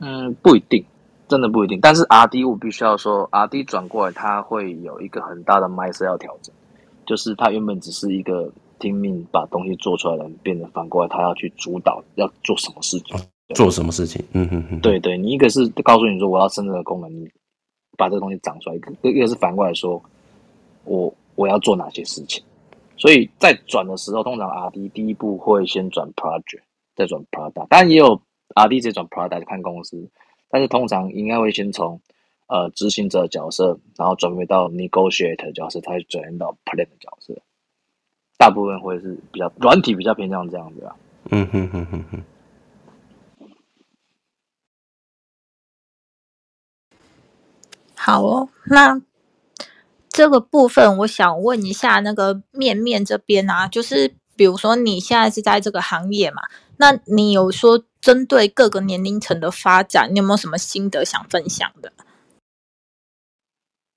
[0.00, 0.84] 嗯，不一定，
[1.28, 1.78] 真的不一定。
[1.80, 6.54] 但是 RD 我必须要说，RD 转过来，他会有一个很大的 mindset 要调整，
[7.06, 13.16] 就是他原本只是一个听命把东西做出来的人，变成反过来他要去主导要做什么事情，
[13.54, 14.24] 做什么事情？
[14.32, 14.80] 嗯哼哼。
[14.80, 17.28] 对对，你一个是告诉你说我要生这个功能，你
[17.96, 20.02] 把这个东西长出来；一个一个是反过来说，
[20.84, 21.12] 我。
[21.38, 22.42] 我要做哪些事情？
[22.96, 26.62] 所以在转的时候，通常 RD 第一步会先转 project，
[26.96, 27.68] 再转 product。
[27.68, 28.20] 当然也有
[28.56, 30.10] RD 直接转 product 看公司，
[30.48, 32.00] 但是通常应该会先从
[32.46, 37.34] 呃执行者角色，然后转变到 negotiator 角色，才转变到 plan 的角色。
[38.36, 40.96] 大部分会是比较软体比较偏向这样子啊。
[41.30, 42.22] 嗯哼哼哼哼。
[47.94, 49.00] 好哦，那。
[50.10, 56.42] 这个部分，我想问一下那个面面这边啊，就是比如说你现在是在这个行业嘛，
[56.78, 61.92] 那你有说针对各个年龄层的发展，你有没有什么心得想分享的？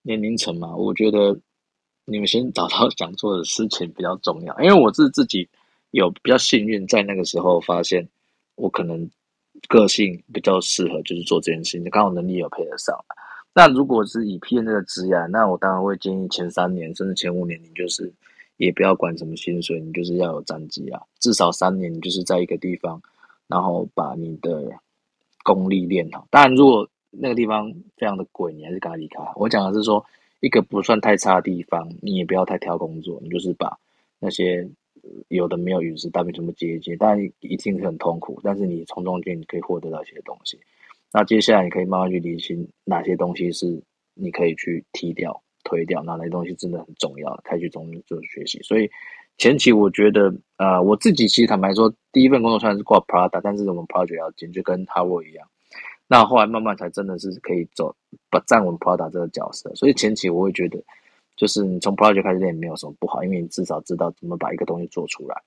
[0.01, 1.39] 年龄层嘛，我觉得
[2.05, 5.47] 你们先找到 想做的事情比较重要，因为我是自己
[5.91, 8.09] 有比较幸运，在那个时候发现
[8.55, 9.07] 我可能
[9.67, 12.97] 个性比较适合，就是做这件事情，刚好能力有配得上。
[13.53, 18.11] 那如果是以 PM 这个职业，那我当然会建议前三年甚至前五年，你就是
[18.61, 21.01] 也不要管什么薪水，你就是要有战绩啊。
[21.19, 23.01] 至少三年，你就是在一个地方，
[23.47, 24.69] 然后把你的
[25.43, 26.27] 功力练好。
[26.29, 29.19] 当然，如果那个地方非常的贵，你还是赶快离开。
[29.35, 30.05] 我讲的是说，
[30.41, 33.75] 一个不算太差的地方，你也不要太挑工作，你就是把
[34.19, 34.69] 那些
[35.29, 40.59] 有的没有陨石大便全部接一接，当然一定是很痛苦，但是你从中间你可以获得到一些东西。
[41.11, 43.81] 那接下来你可以慢慢去理清哪些东西是
[44.13, 48.59] 你可以去踢掉、推掉，哪些东西真的很重要，开始从就是学习。
[48.63, 48.89] 所以
[49.37, 55.47] 前期我觉得，呃，我自己其实坦白说，第一份工作虽然是挂 Prada，但是我们 project 要紧，就跟 Harvard 一样。
[56.07, 57.95] 那后来慢慢才真的是可以走，
[58.29, 59.73] 把站稳 Prada 这个角色。
[59.75, 60.77] 所以前期我会觉得，
[61.37, 65.41] 就是你从 project 开始练没有什么不好，因为你至少知道怎么把一个东西做出来，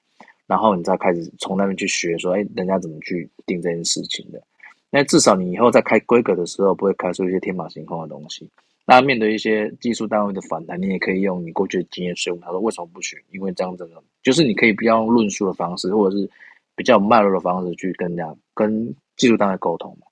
[0.47, 4.43] 然后你再开始从那边去学，说，哎，人家怎么去定这件事情的。
[4.91, 8.51] 那至少你以后在开规格的时候，不会开出一些天马行空的东西。
[8.87, 13.19] 那面对一些技术单位的反弹，你也可以用你过去的经验说明，他说为什么不选？
[13.33, 16.31] 因为这样子呢，就是你可以比较用论述的方式，或者是
[16.77, 20.07] 比较脉络的方式去跟人家跟技术单位沟通嘛。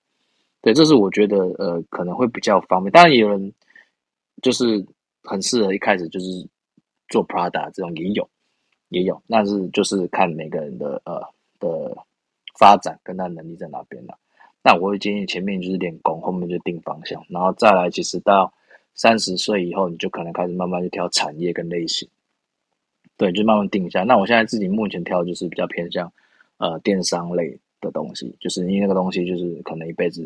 [0.62, 2.90] 对，这是我觉得呃可能会比较方便。
[2.92, 3.52] 当然，也有人
[4.40, 4.84] 就是
[5.24, 6.26] 很适合一开始就是
[7.08, 8.26] 做 Prada 这种也有
[8.88, 11.20] 也有，但是就是看每个人的呃
[11.58, 11.94] 的
[12.58, 14.16] 发展跟他能力在哪边了。
[14.62, 18.54] 那我会建议前面就是练功，后面就定方向，然后再来，其实到
[18.94, 22.08] 三十岁以后，你就可能开始慢慢去挑产业跟类型，
[23.16, 24.02] 对，就慢慢定下。
[24.02, 26.12] 那我现在自己目前挑就是比较偏向
[26.58, 30.22] 呃电商类的东西，就是因为那个东西就是可能一辈子，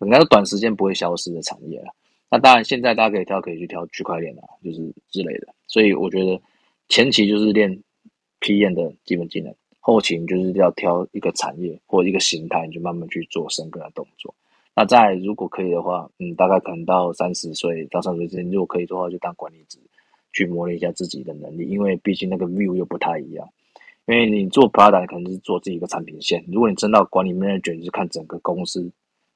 [0.00, 1.94] 应该是短时间不会消失的产业了。
[2.30, 5.48] 那当然，现在大家可以挑，可以去挑区块链啊，就是之类的。
[5.66, 6.40] 所以我觉得
[6.88, 7.82] 前期就是练
[8.40, 9.54] PM 的基本技能。
[9.82, 14.34] 后勤就是要挑一个产业或一个形态，你就慢慢去做深耕的动作。
[14.74, 19.78] 那再如果可以的话，嗯，大概可能到三十岁到三十岁之间，如果可以的话，就当管理职
[20.32, 21.68] 去磨练一下自己的能力。
[21.68, 23.48] 因为毕竟那个 view 又不太一样。
[24.06, 28.90] 因为你做 product 可能是做自己一个产品线，如果你真到管理 manager，就是看整个公司，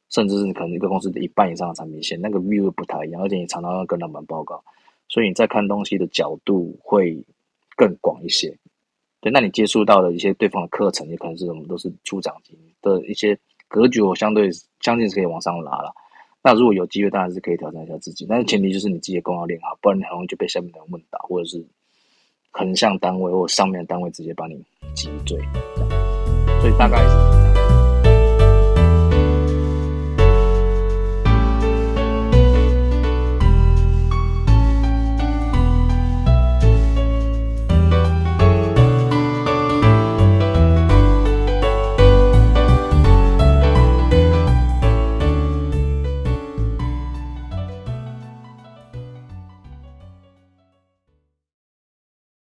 [0.09, 3.23] 甚至是可能一个公司的一半以上的产品线，那个 view 又不太一样。
[3.23, 4.65] 而且你常常要跟老板报告，
[5.09, 7.25] 所以你在看东西的角度会
[7.77, 8.57] 更广一些。
[9.21, 13.39] 对，那你接触到的一些对方的课程，也可能是我们都是初长级的一些
[13.75, 14.49] 格局，我相对
[14.79, 15.93] 相信是可以往上拉了。
[16.45, 21.67] 那如果有机会，当然是可以挑战一下自己，但是前提就是你自己的功要练好，不然你很容易就被下面的人问倒，或者是
[22.53, 24.55] 横向单位或上面的单位直接把你
[24.95, 25.37] 击坠。
[26.61, 27.44] 所以大概是。